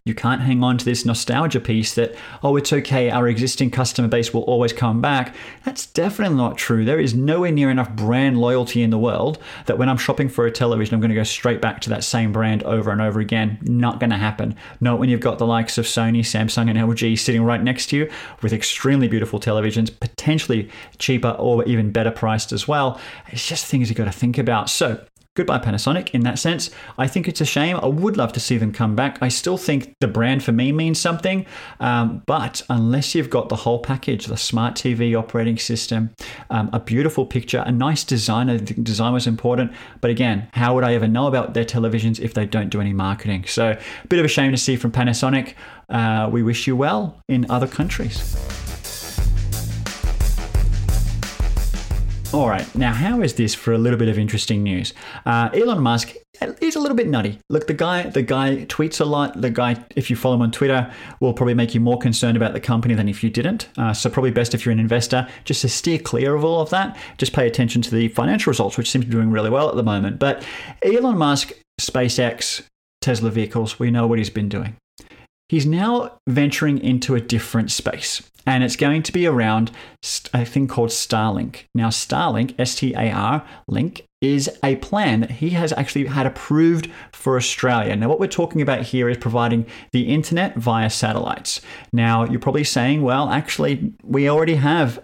you 0.05 0.15
can't 0.15 0.41
hang 0.41 0.65
on 0.65 0.79
to 0.79 0.85
this 0.85 1.05
nostalgia 1.05 1.61
piece 1.61 1.95
that, 1.95 2.15
oh, 2.43 2.57
it's 2.57 2.73
okay, 2.73 3.11
our 3.11 3.29
existing 3.29 3.71
customer 3.71 4.09
base 4.09 4.33
will 4.33 4.43
always 4.43 4.73
come 4.73 5.01
back. 5.03 5.35
That's 5.65 5.87
definitely 5.87 6.37
not 6.37 6.57
true. 6.57 6.87
There 6.87 6.99
is 6.99 7.15
nowhere 7.15 7.53
near 7.53 7.71
enough 7.71 7.91
brand 7.91 8.41
loyalty 8.41 8.83
in 8.83 8.91
the 8.91 8.99
world 8.99 9.39
that 9.67 9.77
when 9.77 9.91
I'm 9.91 9.99
shopping 9.99 10.31
for 10.31 10.47
a 10.47 10.51
television, 10.51 10.95
I'm 10.95 11.01
going 11.01 11.11
to 11.11 11.15
go 11.15 11.23
straight 11.23 11.61
back 11.61 11.81
to 11.83 11.91
that 11.91 12.03
same 12.03 12.33
brand 12.33 12.63
over 12.63 12.91
and 12.91 13.03
over 13.03 13.21
again. 13.21 13.59
Not 13.63 14.01
going 14.01 14.11
to 14.11 14.17
happen. 14.17 14.57
Not 14.81 14.99
when 14.99 15.11
you've 15.11 15.21
got 15.21 15.39
the 15.39 15.47
likes 15.47 15.77
of 15.77 15.85
Sony, 15.85 16.21
Samsung, 16.21 16.71
and 16.71 16.79
LG 16.79 17.19
sitting 17.19 17.43
right 17.43 17.63
next 17.63 17.87
to 17.91 17.99
you 17.99 18.11
with 18.41 18.55
extremely 18.55 19.07
beautiful 19.07 19.39
televisions, 19.39 19.91
potentially 20.01 20.71
cheaper 20.99 21.31
or 21.31 21.63
even 21.65 21.93
better 21.93 22.11
priced 22.11 22.53
as 22.53 22.67
well. 22.67 22.99
It's 23.29 23.47
just 23.47 23.67
things 23.67 23.91
you've 23.91 23.99
got 23.99 24.07
to 24.07 24.13
think 24.13 24.39
about. 24.39 24.71
So, 24.71 25.05
goodbye 25.37 25.59
Panasonic 25.59 26.11
in 26.11 26.23
that 26.23 26.39
sense. 26.39 26.71
I 26.99 27.07
think 27.07 27.29
it's 27.29 27.41
a 27.41 27.45
shame. 27.45 27.77
I 27.77 27.87
would 27.87 28.17
love 28.17 28.33
to 28.33 28.41
see 28.41 28.59
them 28.59 28.73
come 28.73 28.97
back. 28.97 29.19
I 29.21 29.29
still 29.29 29.57
think 29.57 29.95
the 30.01 30.09
brand 30.09 30.43
for 30.43 30.51
me 30.53 30.73
means 30.73 30.99
something, 30.99 31.47
um, 31.79 32.23
but 32.27 32.63
unless 32.69 33.15
you've 33.15 33.31
got 33.31 33.49
the 33.49 33.57
whole 33.57 33.79
package, 33.79 34.27
the 34.27 34.37
smart 34.37 34.75
TV 34.75 35.17
operating 35.17 35.57
system, 35.57 36.11
um, 36.51 36.69
a 36.73 36.81
beautiful 36.81 37.25
picture, 37.27 37.63
a 37.65 37.71
nice 37.71 38.03
design, 38.03 38.51
I 38.51 38.59
think 38.59 38.85
design 38.85 39.13
was 39.13 39.27
important. 39.27 39.73
But 40.01 40.11
again, 40.11 40.49
how 40.53 40.75
would 40.75 40.85
I 40.85 40.95
ever 40.95 41.07
know 41.07 41.29
about 41.29 41.55
their 41.55 41.65
televisions 41.65 42.19
if 42.19 42.35
they 42.35 42.45
don't 42.45 42.71
do 42.71 42.81
any 42.81 42.93
marketing? 42.93 43.45
So 43.47 43.71
a 43.71 44.09
bit 44.09 44.19
of 44.19 44.25
a 44.25 44.29
shame 44.29 44.51
to 44.51 44.59
see 44.59 44.77
from 44.77 44.91
Panasonic. 44.91 45.55
Uh, 45.89 46.29
we 46.31 46.43
wish 46.43 46.67
you 46.67 46.77
well 46.77 47.21
in 47.29 47.51
other 47.51 47.67
countries. 47.67 48.37
All 52.33 52.49
right, 52.49 52.73
now 52.77 52.93
how 52.93 53.23
is 53.23 53.35
this 53.35 53.57
for 53.57 53.73
a 53.73 53.79
little 53.79 53.99
bit 53.99 54.09
of 54.09 54.17
interesting 54.17 54.63
news? 54.63 54.95
Uh, 55.27 55.51
Elon 55.53 55.81
Musk 55.81 56.15
is 56.61 56.77
a 56.77 56.79
little 56.79 56.97
bit 56.97 57.09
nutty. 57.09 57.41
Look, 57.49 57.67
the 57.67 57.75
guy, 57.75 58.05
the 58.05 58.23
guy 58.23 58.67
tweets 58.67 59.01
a 59.01 59.05
lot. 59.05 59.41
The 59.41 59.51
guy, 59.51 59.85
if 59.97 60.11
you 60.11 60.15
follow 60.15 60.37
him 60.37 60.43
on 60.43 60.53
Twitter, 60.53 60.93
will 61.19 61.33
probably 61.33 61.55
make 61.55 61.75
you 61.75 61.81
more 61.81 61.99
concerned 61.99 62.37
about 62.37 62.53
the 62.53 62.61
company 62.61 62.95
than 62.95 63.09
if 63.09 63.25
you 63.25 63.31
didn't. 63.31 63.69
Uh, 63.77 63.93
so 63.93 64.09
probably 64.09 64.31
best 64.31 64.55
if 64.55 64.65
you're 64.65 64.71
an 64.73 64.79
investor, 64.79 65.27
just 65.45 65.63
to 65.63 65.69
steer 65.69 65.99
clear 65.99 66.37
of 66.37 66.45
all 66.45 66.61
of 66.61 66.71
that. 66.71 66.97
Just 67.19 67.33
pay 67.33 67.49
attention 67.49 67.83
to 67.83 67.91
the 67.91 68.07
financial 68.07 68.53
results, 68.53 68.79
which 68.79 68.89
seem 68.89 69.01
to 69.01 69.09
be 69.09 69.13
doing 69.13 69.33
really 69.33 69.51
well 69.51 69.69
at 69.69 69.75
the 69.75 69.83
moment. 69.83 70.21
But 70.21 70.47
Elon 70.83 71.19
Musk, 71.19 71.53
SpaceX, 71.81 72.63
Tesla 73.01 73.31
vehicles, 73.31 73.81
we 73.81 73.91
know 73.91 74.07
what 74.07 74.19
he's 74.19 74.31
been 74.31 74.49
doing. 74.49 74.77
He's 75.49 75.67
now 75.67 76.19
venturing 76.29 76.79
into 76.79 77.17
a 77.17 77.21
different 77.21 77.73
space 77.73 78.23
and 78.47 78.65
it's 78.65 78.77
going 78.77 79.03
to 79.03 79.13
be 79.13 79.27
around 79.27 79.71
a 80.33 80.45
thing 80.45 80.67
called 80.67 80.91
Starlink. 80.91 81.65
Now, 81.75 81.89
Starlink, 81.89 82.55
S 82.59 82.75
T 82.75 82.95
A 82.95 83.11
R, 83.11 83.45
link, 83.69 84.07
is 84.21 84.51
a 84.63 84.77
plan 84.77 85.21
that 85.21 85.31
he 85.31 85.51
has 85.51 85.73
actually 85.73 86.05
had 86.07 86.27
approved 86.27 86.91
for 87.13 87.37
Australia. 87.37 87.97
Now, 87.97 88.09
what 88.09 88.21
we're 88.21 88.27
talking 88.27 88.61
about 88.61 88.83
here 88.83 89.09
is 89.09 89.17
providing 89.17 89.65
the 89.93 90.13
internet 90.13 90.57
via 90.57 90.91
satellites. 90.91 91.61
Now, 91.93 92.25
you're 92.25 92.41
probably 92.41 92.65
saying, 92.65 93.03
well, 93.03 93.31
actually, 93.31 93.95
we 94.05 94.29
already 94.29 94.57
have 94.57 95.03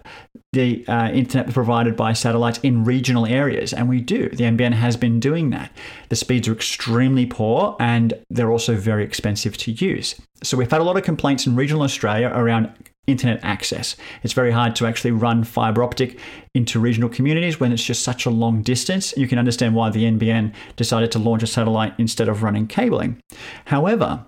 the 0.53 0.87
uh, 0.87 1.09
internet 1.11 1.51
provided 1.51 1.95
by 1.95 2.13
satellites 2.13 2.59
in 2.59 2.83
regional 2.83 3.25
areas, 3.25 3.73
and 3.73 3.89
we 3.89 4.01
do. 4.01 4.29
The 4.29 4.43
NBN 4.43 4.73
has 4.73 4.95
been 4.95 5.19
doing 5.19 5.49
that. 5.49 5.71
The 6.09 6.15
speeds 6.15 6.47
are 6.47 6.53
extremely 6.53 7.25
poor 7.25 7.75
and 7.79 8.13
they're 8.29 8.51
also 8.51 8.75
very 8.75 9.03
expensive 9.03 9.57
to 9.57 9.71
use. 9.71 10.15
So, 10.43 10.57
we've 10.57 10.69
had 10.69 10.81
a 10.81 10.83
lot 10.83 10.95
of 10.95 11.03
complaints 11.03 11.47
in 11.47 11.55
regional 11.55 11.81
Australia 11.81 12.31
around 12.33 12.71
internet 13.07 13.39
access. 13.43 13.95
It's 14.21 14.33
very 14.33 14.51
hard 14.51 14.75
to 14.75 14.85
actually 14.85 15.11
run 15.11 15.43
fiber 15.43 15.81
optic 15.81 16.19
into 16.53 16.79
regional 16.79 17.09
communities 17.09 17.59
when 17.59 17.71
it's 17.71 17.83
just 17.83 18.03
such 18.03 18.25
a 18.25 18.29
long 18.29 18.61
distance. 18.61 19.13
You 19.17 19.27
can 19.27 19.39
understand 19.39 19.73
why 19.75 19.89
the 19.89 20.03
NBN 20.03 20.53
decided 20.75 21.11
to 21.13 21.19
launch 21.19 21.41
a 21.41 21.47
satellite 21.47 21.93
instead 21.97 22.27
of 22.27 22.43
running 22.43 22.67
cabling. 22.67 23.19
However, 23.65 24.25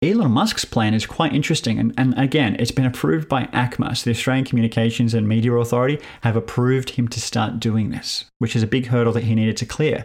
Elon 0.00 0.30
Musk's 0.32 0.64
plan 0.64 0.94
is 0.94 1.06
quite 1.06 1.34
interesting, 1.34 1.78
and, 1.78 1.92
and 1.96 2.16
again, 2.18 2.56
it's 2.58 2.70
been 2.70 2.86
approved 2.86 3.28
by 3.28 3.44
ACMA, 3.46 3.96
so 3.96 4.04
the 4.04 4.16
Australian 4.16 4.44
Communications 4.44 5.14
and 5.14 5.28
Media 5.28 5.52
Authority 5.54 6.00
have 6.22 6.36
approved 6.36 6.90
him 6.90 7.08
to 7.08 7.20
start 7.20 7.60
doing 7.60 7.90
this, 7.90 8.24
which 8.38 8.56
is 8.56 8.62
a 8.62 8.66
big 8.68 8.86
hurdle 8.86 9.12
that 9.12 9.24
he 9.24 9.34
needed 9.34 9.56
to 9.58 9.66
clear. 9.66 10.04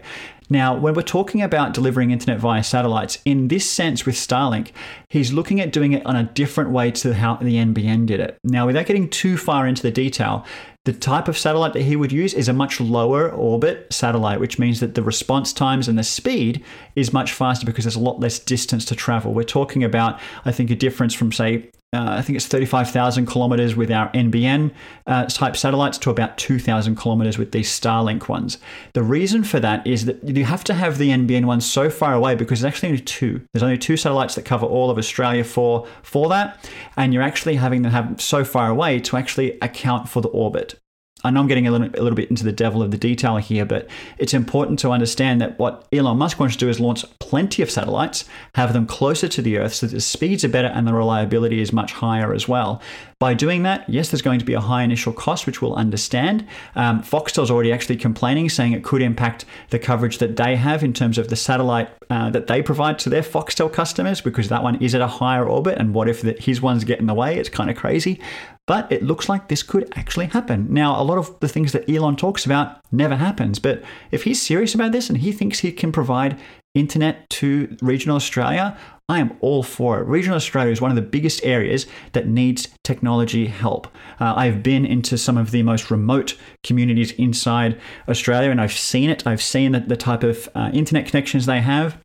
Now, 0.50 0.76
when 0.76 0.94
we're 0.94 1.02
talking 1.02 1.42
about 1.42 1.74
delivering 1.74 2.12
internet 2.12 2.40
via 2.40 2.64
satellites, 2.64 3.20
in 3.26 3.50
this 3.50 3.70
sense 3.70 4.06
with 4.06 4.16
Starlink, 4.16 4.72
he's 5.10 5.34
looking 5.34 5.60
at 5.60 5.74
doing 5.74 5.94
it 5.94 6.06
on 6.06 6.16
a 6.16 6.24
different 6.24 6.72
way 6.72 6.92
to 6.92 7.14
how 7.14 7.36
the 7.36 7.56
NBN 7.56 8.06
did 8.06 8.20
it. 8.20 8.38
Now, 8.44 8.66
without 8.66 8.86
getting 8.86 9.10
too 9.10 9.38
far 9.38 9.68
into 9.68 9.82
the 9.82 9.92
detail, 9.92 10.46
the 10.86 10.94
type 10.94 11.28
of 11.28 11.38
satellite 11.38 11.74
that 11.74 11.82
he 11.82 11.98
would 11.98 12.14
use 12.14 12.34
is 12.34 12.48
a 12.48 12.54
much 12.54 12.80
lower 12.80 13.30
orbit 13.30 13.92
satellite, 13.92 14.40
which 14.40 14.58
means 14.58 14.80
that 14.80 14.96
the 14.96 15.04
response 15.04 15.52
times 15.52 15.90
and 15.90 16.00
the 16.00 16.04
speed 16.04 16.64
is 16.96 17.12
much 17.12 17.34
faster 17.34 17.66
because 17.66 17.84
there's 17.84 17.98
a 17.98 18.00
lot 18.00 18.22
less 18.22 18.40
distance 18.40 18.86
to 18.86 18.96
travel. 18.96 19.34
We're 19.34 19.44
talking 19.44 19.84
about, 19.84 20.18
I 20.46 20.54
think, 20.54 20.72
a 20.72 20.76
difference 20.76 21.14
from, 21.14 21.34
say, 21.34 21.70
uh, 21.94 22.18
I 22.18 22.22
think 22.22 22.36
it's 22.36 22.48
35,000 22.48 23.28
kilometers 23.28 23.78
with 23.78 23.90
our 23.92 24.12
NBN 24.12 24.74
uh, 25.06 25.26
type 25.28 25.56
satellites 25.56 25.98
to 26.00 26.10
about 26.10 26.38
2,000 26.38 26.98
kilometers 26.98 27.38
with 27.38 27.54
these 27.54 27.70
Starlink 27.70 28.28
ones. 28.28 28.58
The 28.92 29.04
reason 29.04 29.46
for 29.46 29.62
that 29.62 29.88
is 29.88 30.04
that 30.04 30.22
you 30.22 30.44
have 30.44 30.66
to 30.66 30.74
have 30.74 30.98
the 30.98 31.12
NBN 31.12 31.46
ones 31.46 31.66
so 31.66 31.90
far 31.90 32.14
away 32.14 32.36
because 32.36 32.60
there's 32.60 32.74
actually 32.74 32.90
only 32.90 33.02
two. 33.02 33.42
There's 33.54 33.64
only 33.64 33.78
two 33.78 33.96
satellites 33.96 34.36
that 34.36 34.44
cover 34.44 34.66
all 34.66 34.90
of 34.90 34.98
Australia 34.98 35.46
for, 35.46 35.88
for 36.04 36.28
that, 36.28 36.70
and 36.98 37.14
you're 37.14 37.24
actually 37.24 37.56
having 37.56 37.84
them 37.84 37.94
have 37.94 38.20
so 38.20 38.44
far 38.44 38.70
away 38.70 39.00
to 39.00 39.16
actually 39.16 39.58
account 39.62 40.10
for 40.10 40.22
the 40.22 40.30
orbit. 40.30 40.78
I 41.24 41.32
know 41.32 41.40
I'm 41.40 41.48
getting 41.48 41.68
a 41.68 41.72
little, 41.72 41.88
a 41.88 42.02
little 42.02 42.16
bit 42.16 42.30
into 42.30 42.44
the 42.44 42.52
devil 42.52 42.84
of 42.84 42.92
the 42.92 42.98
detail 42.98 43.38
here, 43.38 43.66
but 43.66 43.90
it's 44.18 44.34
important 44.34 44.80
to 44.80 44.92
understand 44.92 45.42
that 45.42 45.58
what 45.58 45.88
Elon 45.92 46.18
Musk 46.18 46.40
wants 46.40 46.56
to 46.56 46.60
do 46.60 46.70
is 46.70 46.80
launch 46.80 47.04
plenty 47.20 47.64
of 47.64 47.72
satellites, 47.72 48.26
have 48.54 48.74
them 48.74 48.86
closer 48.86 49.28
to 49.28 49.42
the 49.42 49.58
Earth 49.58 49.74
so 49.74 49.88
that 49.88 49.96
the 49.96 50.02
speeds 50.02 50.46
are 50.46 50.50
better 50.50 50.68
and 50.68 50.88
the 50.88 50.94
reliability 50.94 51.60
is 51.60 51.74
much 51.74 51.94
higher 51.94 52.34
as 52.34 52.48
well. 52.48 52.82
By 53.20 53.34
doing 53.34 53.64
that, 53.64 53.90
yes, 53.90 54.12
there's 54.12 54.22
going 54.22 54.38
to 54.38 54.46
be 54.46 54.54
a 54.54 54.60
high 54.60 54.84
initial 54.84 55.12
cost, 55.12 55.48
which 55.48 55.60
we'll 55.60 55.74
understand. 55.74 56.46
Um, 56.76 57.02
Foxtel's 57.02 57.50
already 57.50 57.74
actually 57.74 57.98
complaining, 57.98 58.48
saying 58.48 58.74
it 58.74 58.84
could 58.84 59.02
impact 59.02 59.44
the 59.72 59.80
coverage 59.80 60.20
that 60.20 60.36
they 60.36 60.56
have 60.56 60.84
in 60.84 60.94
terms 60.94 61.18
of 61.18 61.30
the 61.30 61.36
satellite 61.36 61.90
uh, 62.12 62.30
that 62.30 62.46
they 62.46 62.62
provide 62.62 63.00
to 63.00 63.10
their 63.10 63.24
Foxtel 63.24 63.74
customers, 63.74 64.22
because 64.22 64.50
that 64.50 64.62
one 64.62 64.76
is 64.84 64.94
at 64.94 65.02
a 65.02 65.08
higher 65.08 65.50
orbit. 65.50 65.80
And 65.80 65.96
what 65.96 66.08
if 66.08 66.22
the, 66.22 66.34
his 66.34 66.62
ones 66.62 66.84
get 66.84 67.00
in 67.00 67.08
the 67.08 67.16
way? 67.16 67.40
It's 67.40 67.50
kind 67.50 67.72
of 67.72 67.76
crazy. 67.76 68.22
But 68.68 68.92
it 68.92 69.02
looks 69.02 69.28
like 69.30 69.48
this 69.48 69.64
could 69.64 69.92
actually 69.98 70.28
happen. 70.28 70.68
Now, 70.72 71.02
a 71.02 71.04
lot 71.04 71.18
of 71.18 71.40
the 71.40 71.48
things 71.48 71.72
that 71.72 71.90
Elon 71.90 72.18
talks 72.18 72.46
about 72.46 72.82
never 72.92 73.16
happens. 73.16 73.60
But 73.60 73.84
if 74.12 74.24
he's 74.24 74.42
serious 74.42 74.76
about 74.76 74.92
this 74.92 75.10
and 75.10 75.20
he 75.20 75.32
thinks 75.32 75.60
he 75.60 75.72
can 75.72 75.92
provide 75.92 76.40
internet 76.76 77.30
to 77.32 77.76
regional 77.82 78.16
Australia, 78.16 78.78
I 79.10 79.20
am 79.20 79.38
all 79.40 79.64
for 79.64 80.02
it. 80.02 80.08
Regional 80.08 80.36
Australia 80.36 80.72
is 80.72 80.82
one 80.82 80.92
of 80.92 80.96
the 80.96 81.02
biggest 81.02 81.44
areas 81.46 81.88
that 82.12 82.28
needs 82.28 82.68
technology 82.84 83.48
help. 83.48 83.88
Uh, 84.20 84.34
I've 84.36 84.62
been 84.62 84.86
into 84.86 85.18
some 85.18 85.38
of 85.38 85.52
the 85.52 85.64
most 85.64 85.90
remote 85.90 86.38
communities 86.64 87.12
inside 87.14 87.80
Australia 88.10 88.52
and 88.52 88.60
I've 88.60 88.74
seen 88.74 89.10
it. 89.10 89.26
I've 89.26 89.42
seen 89.42 89.72
the, 89.72 89.80
the 89.80 89.96
type 89.96 90.24
of 90.24 90.50
uh, 90.56 90.72
internet 90.74 91.06
connections 91.06 91.46
they 91.46 91.62
have. 91.62 91.98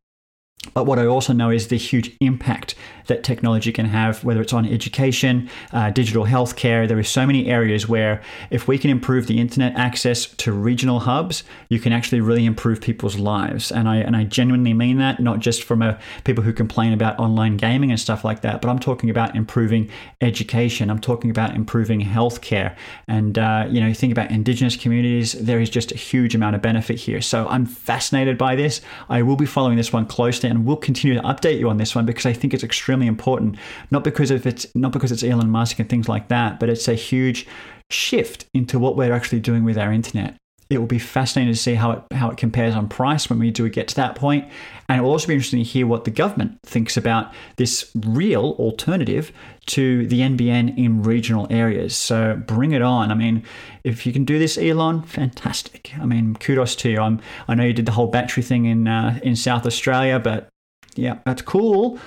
But 0.75 0.85
what 0.85 0.99
I 0.99 1.07
also 1.07 1.33
know 1.33 1.51
is 1.51 1.69
the 1.69 1.77
huge 1.77 2.17
impact 2.21 2.77
that 3.09 3.25
technology 3.25 3.73
can 3.73 3.87
have, 3.87 4.23
whether 4.23 4.41
it's 4.41 4.53
on 4.53 4.65
education, 4.65 5.51
uh, 5.73 5.91
digital 5.91 6.25
healthcare. 6.25 6.87
There 6.87 6.99
are 6.99 7.03
so 7.03 7.27
many 7.27 7.49
areas 7.49 7.89
where 7.89 8.23
if 8.51 8.69
we 8.69 8.79
can 8.79 8.89
improve 8.89 9.27
the 9.27 9.41
internet 9.41 9.77
access 9.77 10.25
to 10.27 10.53
regional 10.53 11.01
hubs, 11.01 11.43
you 11.69 11.81
can 11.81 11.93
actually 11.93 12.21
really 12.21 12.47
improve 12.47 12.81
people's 12.81 13.19
lives. 13.19 13.73
And 13.73 13.89
I 13.89 13.97
and 13.97 14.17
I 14.17 14.23
genuinely 14.25 14.73
mean 14.73 14.99
that, 14.99 15.19
not 15.19 15.41
just 15.41 15.65
from 15.65 15.83
a, 15.83 15.99
people 16.23 16.45
who 16.45 16.53
complain 16.53 16.93
about 16.93 17.19
online 17.19 17.57
gaming 17.57 17.91
and 17.91 17.99
stuff 17.99 18.25
like 18.25 18.43
that, 18.43 18.61
but 18.63 18.69
I'm 18.69 18.79
talking 18.79 19.11
about 19.11 19.35
improving 19.35 19.91
education. 20.21 20.91
I'm 20.91 21.01
talking 21.01 21.31
about 21.31 21.57
improving 21.57 22.01
healthcare. 22.01 22.77
And 23.09 23.37
uh, 23.37 23.67
you 23.69 23.81
know, 23.81 23.89
you 23.89 23.95
think 23.95 24.13
about 24.13 24.31
indigenous 24.31 24.77
communities, 24.77 25.33
there 25.33 25.61
is 25.61 25.71
just 25.71 25.91
a 25.91 25.97
huge 25.97 26.37
amount 26.37 26.55
of 26.55 26.63
benefit 26.63 27.01
here. 27.01 27.21
So 27.21 27.49
I'm 27.49 27.67
fascinated 27.67 28.39
by 28.39 28.55
this. 28.55 28.81
I 29.09 29.23
will 29.23 29.37
be 29.37 29.47
following 29.47 29.77
this 29.77 29.93
one 29.93 30.07
closely 30.07 30.52
and 30.53 30.67
we'll 30.67 30.77
continue 30.77 31.17
to 31.17 31.23
update 31.23 31.59
you 31.59 31.71
on 31.71 31.79
this 31.79 31.95
one 31.95 32.05
because 32.05 32.27
I 32.27 32.35
think 32.35 32.53
it's 32.53 32.63
extremely 32.63 33.07
important. 33.07 33.57
Not 33.91 34.05
because 34.05 34.31
of 34.31 34.47
it's 34.47 34.67
not 34.75 34.93
because 34.93 35.11
it's 35.11 35.23
Elon 35.23 35.49
Musk 35.49 35.79
and 35.79 35.89
things 35.89 36.11
like 36.11 36.29
that, 36.29 36.61
but 36.61 36.69
it's 36.69 36.89
a 36.89 36.95
huge 36.95 37.47
shift 37.89 38.45
into 38.53 38.79
what 38.79 38.95
we're 38.95 39.15
actually 39.15 39.41
doing 39.41 39.65
with 39.65 39.79
our 39.79 39.91
internet. 39.91 40.37
It 40.71 40.79
will 40.79 40.87
be 40.87 40.99
fascinating 40.99 41.53
to 41.53 41.59
see 41.59 41.75
how 41.75 41.93
it 41.93 42.03
how 42.13 42.31
it 42.31 42.37
compares 42.37 42.75
on 42.75 42.89
price 42.89 43.29
when 43.29 43.39
we 43.39 43.51
do 43.51 43.69
get 43.69 43.89
to 43.89 43.95
that 43.97 44.15
point, 44.15 44.49
and 44.89 44.99
it 44.99 45.03
will 45.03 45.11
also 45.11 45.27
be 45.27 45.35
interesting 45.35 45.61
to 45.61 45.69
hear 45.69 45.87
what 45.87 46.05
the 46.05 46.11
government 46.11 46.59
thinks 46.65 46.97
about 46.97 47.33
this 47.57 47.91
real 47.95 48.57
alternative 48.59 49.33
to 49.67 50.07
the 50.09 50.21
NBN 50.21 50.77
in 50.77 51.03
regional 51.03 51.47
areas. 51.51 51.95
So 51.95 52.41
bring 52.47 52.73
it 52.73 52.83
on. 52.83 53.11
I 53.11 53.15
mean, 53.15 53.45
if 53.85 54.07
you 54.07 54.13
can 54.13 54.25
do 54.25 54.39
this, 54.39 54.59
Elon, 54.59 55.03
fantastic. 55.03 55.93
I 56.01 56.07
mean, 56.07 56.35
kudos 56.37 56.75
to 56.77 56.91
you. 56.91 57.01
I'm, 57.01 57.21
I 57.49 57.55
know 57.55 57.65
you 57.65 57.73
did 57.73 57.87
the 57.87 57.93
whole 57.93 58.09
battery 58.09 58.43
thing 58.43 58.65
in 58.65 58.89
uh, 58.89 59.21
in 59.23 59.37
South 59.37 59.67
Australia, 59.67 60.19
but 60.19 60.49
yeah, 60.95 61.19
that's 61.25 61.43
cool. 61.43 61.99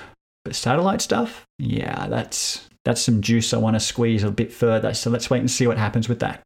But 0.43 0.55
satellite 0.55 1.01
stuff, 1.01 1.45
yeah, 1.57 2.07
that's 2.07 2.67
that's 2.83 3.01
some 3.01 3.21
juice 3.21 3.53
I 3.53 3.57
want 3.57 3.75
to 3.75 3.79
squeeze 3.79 4.23
a 4.23 4.31
bit 4.31 4.53
further. 4.53 4.93
So 4.93 5.09
let's 5.09 5.29
wait 5.29 5.39
and 5.39 5.49
see 5.49 5.67
what 5.67 5.77
happens 5.77 6.07
with 6.07 6.19
that. 6.19 6.41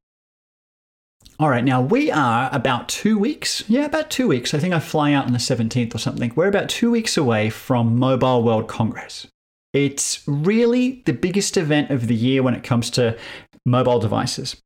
All 1.40 1.50
right, 1.50 1.64
now 1.64 1.82
we 1.82 2.12
are 2.12 2.50
about 2.52 2.90
two 2.90 3.18
weeks. 3.18 3.64
Yeah, 3.70 3.86
about 3.86 4.10
two 4.10 4.28
weeks. 4.28 4.54
I 4.54 4.60
think 4.60 4.74
I 4.74 4.82
fly 4.82 5.14
out 5.14 5.26
on 5.26 5.32
the 5.32 5.40
17th 5.40 5.96
or 5.96 5.98
something. 5.98 6.34
We're 6.36 6.50
about 6.50 6.68
two 6.68 6.92
weeks 6.92 7.16
away 7.16 7.50
from 7.50 7.98
Mobile 7.98 8.44
World 8.44 8.68
Congress. 8.68 9.26
It's 9.72 10.22
really 10.28 11.02
the 11.06 11.14
biggest 11.14 11.56
event 11.56 11.92
of 11.92 12.08
the 12.08 12.16
year 12.16 12.44
when 12.44 12.56
it 12.56 12.64
comes 12.66 12.90
to 12.92 13.18
mobile 13.66 14.00
devices. 14.00 14.58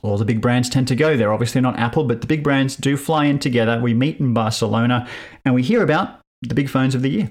All 0.00 0.16
the 0.16 0.24
big 0.24 0.40
brands 0.40 0.70
tend 0.70 0.88
to 0.88 0.96
go 0.96 1.18
there. 1.18 1.34
Obviously, 1.34 1.60
not 1.60 1.78
Apple, 1.78 2.04
but 2.04 2.22
the 2.22 2.26
big 2.26 2.42
brands 2.42 2.76
do 2.76 2.96
fly 2.96 3.26
in 3.26 3.38
together. 3.38 3.78
We 3.78 3.92
meet 3.92 4.20
in 4.20 4.32
Barcelona 4.32 5.06
and 5.44 5.54
we 5.54 5.62
hear 5.62 5.82
about 5.82 6.20
the 6.40 6.54
big 6.54 6.70
phones 6.70 6.94
of 6.94 7.02
the 7.02 7.10
year. 7.10 7.30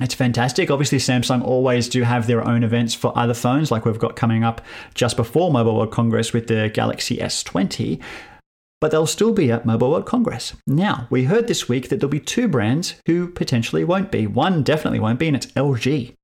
It's 0.00 0.14
fantastic. 0.14 0.70
Obviously, 0.70 0.98
Samsung 0.98 1.42
always 1.42 1.88
do 1.88 2.02
have 2.02 2.26
their 2.26 2.46
own 2.46 2.62
events 2.62 2.92
for 2.92 3.16
other 3.16 3.32
phones, 3.32 3.70
like 3.70 3.84
we've 3.84 3.98
got 3.98 4.16
coming 4.16 4.44
up 4.44 4.60
just 4.94 5.16
before 5.16 5.50
Mobile 5.50 5.76
World 5.76 5.90
Congress 5.90 6.32
with 6.32 6.48
the 6.48 6.68
Galaxy 6.68 7.16
S20, 7.16 8.02
but 8.80 8.90
they'll 8.90 9.06
still 9.06 9.32
be 9.32 9.50
at 9.50 9.64
Mobile 9.64 9.90
World 9.90 10.04
Congress. 10.04 10.54
Now, 10.66 11.06
we 11.08 11.24
heard 11.24 11.48
this 11.48 11.68
week 11.68 11.88
that 11.88 12.00
there'll 12.00 12.10
be 12.10 12.20
two 12.20 12.46
brands 12.46 12.96
who 13.06 13.28
potentially 13.28 13.84
won't 13.84 14.12
be. 14.12 14.26
One 14.26 14.62
definitely 14.62 15.00
won't 15.00 15.18
be, 15.18 15.28
and 15.28 15.36
it's 15.36 15.46
LG 15.46 16.14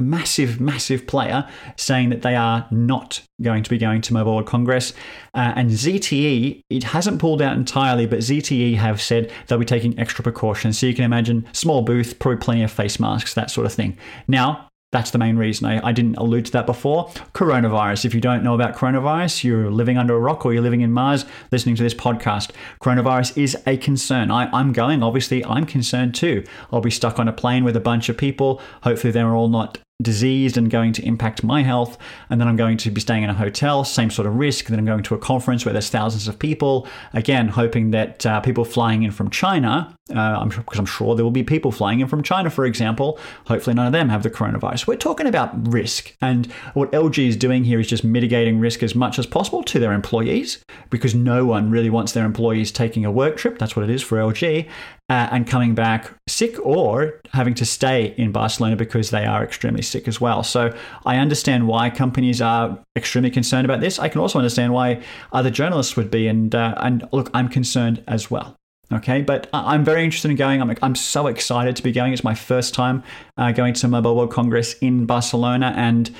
massive, 0.00 0.60
massive 0.60 1.06
player 1.06 1.48
saying 1.76 2.10
that 2.10 2.22
they 2.22 2.34
are 2.34 2.66
not 2.70 3.22
going 3.42 3.62
to 3.62 3.70
be 3.70 3.78
going 3.78 4.00
to 4.02 4.12
Mobile 4.12 4.34
World 4.34 4.46
Congress. 4.46 4.92
Uh, 5.34 5.52
and 5.56 5.70
ZTE, 5.70 6.62
it 6.70 6.84
hasn't 6.84 7.20
pulled 7.20 7.42
out 7.42 7.56
entirely, 7.56 8.06
but 8.06 8.20
ZTE 8.20 8.76
have 8.76 9.00
said 9.00 9.30
they'll 9.46 9.58
be 9.58 9.64
taking 9.64 9.98
extra 9.98 10.22
precautions. 10.22 10.78
So 10.78 10.86
you 10.86 10.94
can 10.94 11.04
imagine 11.04 11.46
small 11.52 11.82
booth, 11.82 12.18
probably 12.18 12.38
plenty 12.38 12.62
of 12.62 12.70
face 12.70 12.98
masks, 12.98 13.34
that 13.34 13.50
sort 13.50 13.66
of 13.66 13.72
thing. 13.72 13.98
Now, 14.28 14.68
That's 14.92 15.10
the 15.10 15.18
main 15.18 15.36
reason. 15.36 15.66
I, 15.66 15.88
I 15.88 15.92
didn't 15.92 16.16
allude 16.16 16.46
to 16.46 16.52
that 16.52 16.64
before. 16.64 17.08
Coronavirus. 17.34 18.04
If 18.04 18.14
you 18.14 18.20
don't 18.20 18.44
know 18.44 18.54
about 18.54 18.76
coronavirus, 18.76 19.42
you're 19.42 19.70
living 19.70 19.98
under 19.98 20.14
a 20.14 20.18
rock 20.20 20.46
or 20.46 20.52
you're 20.52 20.62
living 20.62 20.80
in 20.80 20.92
Mars 20.92 21.26
listening 21.50 21.74
to 21.76 21.82
this 21.82 21.92
podcast. 21.92 22.52
Coronavirus 22.80 23.36
is 23.36 23.56
a 23.66 23.76
concern. 23.76 24.30
I, 24.30 24.48
I'm 24.52 24.72
going, 24.72 25.02
obviously, 25.02 25.44
I'm 25.44 25.66
concerned 25.66 26.14
too. 26.14 26.44
I'll 26.72 26.80
be 26.80 26.90
stuck 26.90 27.18
on 27.18 27.26
a 27.26 27.32
plane 27.32 27.64
with 27.64 27.76
a 27.76 27.80
bunch 27.80 28.08
of 28.08 28.16
people. 28.16 28.60
Hopefully, 28.84 29.10
they're 29.10 29.34
all 29.34 29.48
not 29.48 29.78
diseased 30.02 30.56
and 30.56 30.70
going 30.70 30.92
to 30.92 31.04
impact 31.04 31.42
my 31.42 31.62
health. 31.62 31.96
And 32.28 32.40
then 32.40 32.48
I'm 32.48 32.56
going 32.56 32.76
to 32.78 32.90
be 32.90 33.00
staying 33.00 33.22
in 33.22 33.30
a 33.30 33.34
hotel, 33.34 33.84
same 33.84 34.10
sort 34.10 34.26
of 34.26 34.36
risk. 34.36 34.66
Then 34.66 34.78
I'm 34.78 34.84
going 34.84 35.02
to 35.04 35.14
a 35.14 35.18
conference 35.18 35.64
where 35.64 35.72
there's 35.72 35.90
thousands 35.90 36.28
of 36.28 36.38
people. 36.38 36.86
Again, 37.12 37.48
hoping 37.48 37.90
that 37.92 38.26
uh, 38.26 38.40
people 38.40 38.64
flying 38.64 39.02
in 39.02 39.10
from 39.10 39.30
China, 39.30 39.95
uh, 40.14 40.20
I'm 40.20 40.50
because 40.50 40.78
I'm 40.78 40.86
sure 40.86 41.16
there 41.16 41.24
will 41.24 41.32
be 41.32 41.42
people 41.42 41.72
flying 41.72 41.98
in 41.98 42.06
from 42.06 42.22
China, 42.22 42.48
for 42.48 42.64
example. 42.64 43.18
Hopefully, 43.46 43.74
none 43.74 43.86
of 43.86 43.92
them 43.92 44.08
have 44.08 44.22
the 44.22 44.30
coronavirus. 44.30 44.86
We're 44.86 44.96
talking 44.96 45.26
about 45.26 45.72
risk, 45.72 46.14
and 46.20 46.46
what 46.74 46.92
LG 46.92 47.26
is 47.26 47.36
doing 47.36 47.64
here 47.64 47.80
is 47.80 47.88
just 47.88 48.04
mitigating 48.04 48.60
risk 48.60 48.84
as 48.84 48.94
much 48.94 49.18
as 49.18 49.26
possible 49.26 49.64
to 49.64 49.80
their 49.80 49.92
employees, 49.92 50.62
because 50.90 51.14
no 51.14 51.44
one 51.44 51.70
really 51.70 51.90
wants 51.90 52.12
their 52.12 52.24
employees 52.24 52.70
taking 52.70 53.04
a 53.04 53.10
work 53.10 53.36
trip. 53.36 53.58
That's 53.58 53.74
what 53.74 53.82
it 53.82 53.90
is 53.90 54.00
for 54.00 54.18
LG, 54.18 54.68
uh, 55.08 55.28
and 55.32 55.44
coming 55.44 55.74
back 55.74 56.12
sick 56.28 56.56
or 56.64 57.20
having 57.32 57.54
to 57.54 57.64
stay 57.64 58.14
in 58.16 58.30
Barcelona 58.30 58.76
because 58.76 59.10
they 59.10 59.24
are 59.24 59.42
extremely 59.42 59.82
sick 59.82 60.06
as 60.06 60.20
well. 60.20 60.44
So 60.44 60.72
I 61.04 61.16
understand 61.16 61.66
why 61.66 61.90
companies 61.90 62.40
are 62.40 62.78
extremely 62.94 63.30
concerned 63.30 63.64
about 63.64 63.80
this. 63.80 63.98
I 63.98 64.08
can 64.08 64.20
also 64.20 64.38
understand 64.38 64.72
why 64.72 65.02
other 65.32 65.50
journalists 65.50 65.96
would 65.96 66.12
be, 66.12 66.28
and 66.28 66.54
uh, 66.54 66.74
and 66.76 67.08
look, 67.10 67.28
I'm 67.34 67.48
concerned 67.48 68.04
as 68.06 68.30
well. 68.30 68.56
Okay, 68.92 69.22
but 69.22 69.48
I'm 69.52 69.84
very 69.84 70.04
interested 70.04 70.30
in 70.30 70.36
going. 70.36 70.62
I'm, 70.62 70.72
I'm 70.80 70.94
so 70.94 71.26
excited 71.26 71.74
to 71.76 71.82
be 71.82 71.90
going. 71.90 72.12
It's 72.12 72.22
my 72.22 72.36
first 72.36 72.72
time 72.72 73.02
uh, 73.36 73.50
going 73.50 73.74
to 73.74 73.88
Mobile 73.88 74.14
World 74.14 74.30
Congress 74.30 74.74
in 74.74 75.06
Barcelona, 75.06 75.74
and 75.76 76.14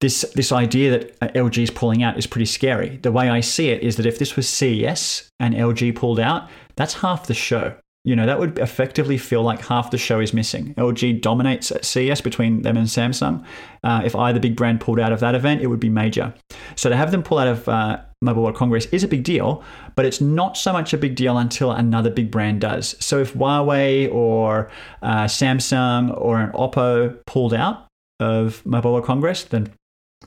this 0.00 0.22
this 0.34 0.50
idea 0.50 0.90
that 0.90 1.16
uh, 1.20 1.28
LG 1.28 1.62
is 1.62 1.70
pulling 1.70 2.02
out 2.02 2.18
is 2.18 2.26
pretty 2.26 2.46
scary. 2.46 2.96
The 2.96 3.12
way 3.12 3.28
I 3.28 3.40
see 3.40 3.68
it 3.68 3.82
is 3.82 3.96
that 3.96 4.06
if 4.06 4.18
this 4.18 4.34
was 4.34 4.48
CES 4.48 5.30
and 5.38 5.54
LG 5.54 5.94
pulled 5.94 6.18
out, 6.18 6.48
that's 6.74 6.94
half 6.94 7.28
the 7.28 7.34
show. 7.34 7.76
You 8.04 8.16
know, 8.16 8.26
that 8.26 8.38
would 8.38 8.58
effectively 8.58 9.18
feel 9.18 9.42
like 9.42 9.66
half 9.66 9.90
the 9.90 9.98
show 9.98 10.20
is 10.20 10.32
missing. 10.32 10.72
LG 10.74 11.20
dominates 11.20 11.70
at 11.70 11.84
CES 11.84 12.20
between 12.20 12.62
them 12.62 12.76
and 12.76 12.86
Samsung. 12.86 13.44
Uh, 13.84 14.02
if 14.04 14.14
either 14.16 14.40
big 14.40 14.56
brand 14.56 14.80
pulled 14.80 15.00
out 15.00 15.12
of 15.12 15.20
that 15.20 15.34
event, 15.34 15.60
it 15.60 15.66
would 15.66 15.80
be 15.80 15.90
major. 15.90 16.32
So 16.76 16.88
to 16.88 16.96
have 16.96 17.10
them 17.10 17.22
pull 17.22 17.38
out 17.38 17.48
of 17.48 17.68
uh, 17.68 18.00
Mobile 18.22 18.44
World 18.44 18.56
Congress 18.56 18.86
is 18.86 19.04
a 19.04 19.08
big 19.08 19.24
deal, 19.24 19.62
but 19.94 20.06
it's 20.06 20.20
not 20.20 20.56
so 20.56 20.72
much 20.72 20.94
a 20.94 20.98
big 20.98 21.16
deal 21.16 21.36
until 21.38 21.72
another 21.72 22.10
big 22.10 22.30
brand 22.30 22.60
does. 22.60 22.96
So 23.04 23.18
if 23.18 23.34
Huawei 23.34 24.12
or 24.12 24.70
uh, 25.02 25.24
Samsung 25.24 26.18
or 26.18 26.40
an 26.40 26.52
Oppo 26.52 27.18
pulled 27.26 27.52
out 27.52 27.88
of 28.20 28.64
Mobile 28.64 28.92
World 28.92 29.04
Congress, 29.04 29.44
then 29.44 29.72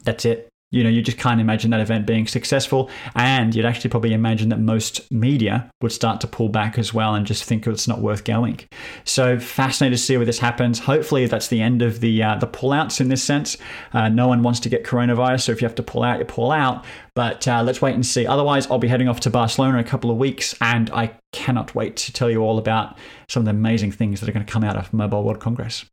that's 0.04 0.26
it 0.26 0.51
you 0.72 0.84
know, 0.84 0.90
you 0.90 1.02
just 1.02 1.18
can't 1.18 1.42
imagine 1.42 1.70
that 1.72 1.82
event 1.82 2.08
being 2.08 2.26
successful. 2.28 2.90
And 3.16 3.54
you'd 3.54 3.66
actually 3.66 3.90
probably 3.90 4.14
imagine 4.14 4.50
that 4.50 4.60
most 4.60 5.12
media 5.12 5.70
would 5.82 5.92
start 5.92 6.22
to 6.22 6.28
pull 6.28 6.50
back 6.50 6.78
as 6.78 6.94
well 6.94 7.14
and 7.14 7.26
just 7.26 7.44
think 7.44 7.68
it's 7.68 7.88
not 7.88 8.00
worth 8.00 8.24
going. 8.24 8.62
So 9.04 9.38
fascinated 9.38 9.98
to 9.98 10.04
see 10.04 10.16
where 10.16 10.26
this 10.26 10.40
happens. 10.40 10.80
Hopefully, 10.80 11.26
that's 11.28 11.50
the 11.50 11.62
end 11.62 11.82
of 11.82 12.00
the 12.00 12.24
uh, 12.24 12.36
the 12.36 12.48
pullouts 12.48 13.02
in 13.02 13.10
this 13.10 13.24
sense. 13.24 13.58
Uh, 13.94 14.10
no 14.10 14.28
one 14.28 14.44
wants 14.44 14.62
to 14.62 14.70
get 14.70 14.86
coronavirus, 14.86 15.42
so 15.42 15.52
if 15.52 15.62
you 15.62 15.68
have 15.68 15.76
to 15.76 15.84
pull 15.84 16.04
out, 16.04 16.20
you 16.20 16.26
pull 16.26 16.52
out. 16.52 16.86
But 17.14 17.48
uh, 17.48 17.62
let's 17.64 17.82
wait 17.82 17.96
and 17.96 18.06
see. 18.06 18.26
Otherwise, 18.26 18.72
I'll 18.72 18.80
be 18.80 18.88
heading 18.88 19.10
off 19.10 19.20
to 19.22 19.30
Barcelona 19.30 19.80
in 19.80 19.86
a 19.86 19.88
couple 19.88 20.10
of 20.10 20.18
weeks, 20.18 20.56
and 20.62 20.90
I 20.92 21.12
cannot 21.34 21.76
wait 21.76 21.98
to 21.98 22.14
tell 22.14 22.30
you 22.30 22.40
all 22.40 22.58
about 22.58 22.98
some 23.28 23.42
of 23.42 23.46
the 23.46 23.52
amazing 23.52 23.92
things 23.92 24.22
that 24.22 24.30
are 24.30 24.32
going 24.32 24.46
to 24.46 24.52
come 24.52 24.64
out 24.64 24.78
of 24.78 24.94
Mobile 24.94 25.24
World 25.24 25.40
Congress. 25.40 25.86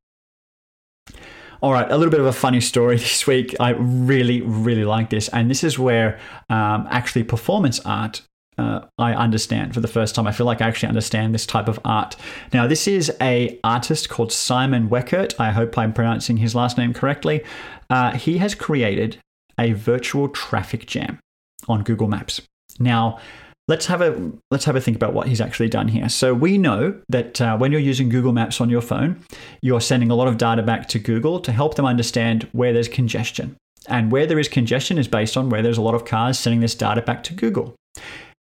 All 1.60 1.72
right, 1.72 1.90
a 1.90 1.96
little 1.96 2.12
bit 2.12 2.20
of 2.20 2.26
a 2.26 2.32
funny 2.32 2.60
story 2.60 2.96
this 2.98 3.26
week. 3.26 3.54
I 3.58 3.70
really, 3.70 4.42
really 4.42 4.84
like 4.84 5.10
this. 5.10 5.28
And 5.28 5.50
this 5.50 5.64
is 5.64 5.78
where 5.78 6.18
um, 6.48 6.86
actually 6.90 7.24
performance 7.24 7.80
art 7.80 8.22
uh, 8.58 8.86
I 8.98 9.14
understand 9.14 9.72
for 9.72 9.80
the 9.80 9.88
first 9.88 10.14
time. 10.14 10.26
I 10.26 10.32
feel 10.32 10.46
like 10.46 10.60
I 10.60 10.66
actually 10.66 10.88
understand 10.88 11.32
this 11.32 11.46
type 11.46 11.68
of 11.68 11.78
art. 11.84 12.16
Now, 12.52 12.66
this 12.66 12.88
is 12.88 13.12
a 13.20 13.58
artist 13.62 14.08
called 14.08 14.32
Simon 14.32 14.88
Weckert. 14.88 15.34
I 15.38 15.52
hope 15.52 15.78
I'm 15.78 15.92
pronouncing 15.92 16.38
his 16.38 16.54
last 16.54 16.76
name 16.76 16.92
correctly. 16.92 17.44
Uh, 17.88 18.16
he 18.16 18.38
has 18.38 18.54
created 18.54 19.18
a 19.58 19.72
virtual 19.72 20.28
traffic 20.28 20.86
jam 20.86 21.20
on 21.68 21.82
Google 21.84 22.08
Maps. 22.08 22.40
Now, 22.80 23.20
let's 23.68 23.86
have 23.86 24.00
a 24.00 24.32
let's 24.50 24.64
have 24.64 24.74
a 24.74 24.80
think 24.80 24.96
about 24.96 25.12
what 25.12 25.28
he's 25.28 25.40
actually 25.40 25.68
done 25.68 25.88
here. 25.88 26.08
So 26.08 26.34
we 26.34 26.58
know 26.58 27.00
that 27.08 27.40
uh, 27.40 27.56
when 27.56 27.70
you're 27.70 27.80
using 27.80 28.08
Google 28.08 28.32
Maps 28.32 28.60
on 28.60 28.70
your 28.70 28.80
phone, 28.80 29.22
you're 29.62 29.80
sending 29.80 30.10
a 30.10 30.14
lot 30.14 30.26
of 30.26 30.38
data 30.38 30.62
back 30.62 30.88
to 30.88 30.98
Google 30.98 31.38
to 31.40 31.52
help 31.52 31.76
them 31.76 31.86
understand 31.86 32.48
where 32.52 32.72
there's 32.72 32.88
congestion. 32.88 33.56
And 33.86 34.10
where 34.10 34.26
there 34.26 34.38
is 34.38 34.48
congestion 34.48 34.98
is 34.98 35.08
based 35.08 35.36
on 35.36 35.48
where 35.48 35.62
there's 35.62 35.78
a 35.78 35.82
lot 35.82 35.94
of 35.94 36.04
cars 36.04 36.38
sending 36.38 36.60
this 36.60 36.74
data 36.74 37.00
back 37.00 37.22
to 37.24 37.34
Google. 37.34 37.74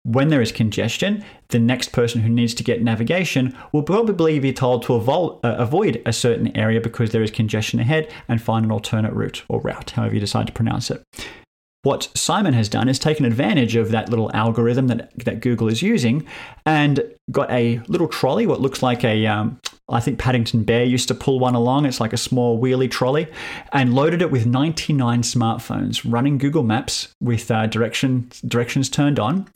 When 0.06 0.28
there 0.28 0.42
is 0.42 0.52
congestion, 0.52 1.24
the 1.48 1.60
next 1.60 1.94
person 1.94 2.22
who 2.22 2.30
needs 2.30 2.54
to 2.56 2.64
get 2.64 2.84
navigation 2.84 3.58
will 3.72 3.84
probably 3.84 4.38
be 4.38 4.52
told 4.52 4.84
to 4.84 4.96
uh, 4.96 5.40
avoid 5.44 6.02
a 6.06 6.12
certain 6.12 6.56
area 6.58 6.82
because 6.82 7.12
there 7.12 7.24
is 7.24 7.32
congestion 7.32 7.80
ahead 7.80 8.12
and 8.28 8.42
find 8.42 8.66
an 8.66 8.72
alternate 8.72 9.14
route 9.14 9.44
or 9.48 9.62
route, 9.62 9.92
however 9.92 10.14
you 10.14 10.20
decide 10.20 10.48
to 10.48 10.54
pronounce 10.54 10.92
it. 10.92 11.02
What 11.84 12.10
Simon 12.16 12.54
has 12.54 12.70
done 12.70 12.88
is 12.88 12.98
taken 12.98 13.26
advantage 13.26 13.76
of 13.76 13.92
that 13.92 14.08
little 14.08 14.32
algorithm 14.34 14.88
that, 14.88 15.12
that 15.26 15.42
Google 15.42 15.68
is 15.68 15.82
using 15.82 16.26
and 16.66 17.04
got 17.30 17.52
a 17.52 17.82
little 17.90 18.08
trolley, 18.08 18.48
what 18.48 18.62
looks 18.62 18.82
like 18.82 19.04
a, 19.04 19.28
um, 19.28 19.60
I 19.90 20.00
think 20.00 20.18
Paddington 20.18 20.64
Bear 20.64 20.86
used 20.86 21.10
to 21.10 21.16
pull 21.16 21.40
one 21.40 21.56
along. 21.56 21.86
It's 21.86 22.00
like 22.00 22.14
a 22.14 22.18
small 22.18 22.58
wheelie 22.58 22.90
trolley, 22.90 23.28
and 23.74 23.94
loaded 23.94 24.22
it 24.22 24.32
with 24.32 24.46
99 24.46 25.24
smartphones 25.24 26.10
running 26.10 26.38
Google 26.38 26.64
Maps 26.64 27.14
with 27.20 27.52
uh, 27.52 27.68
direction, 27.68 28.32
directions 28.48 28.88
turned 28.88 29.20
on, 29.20 29.50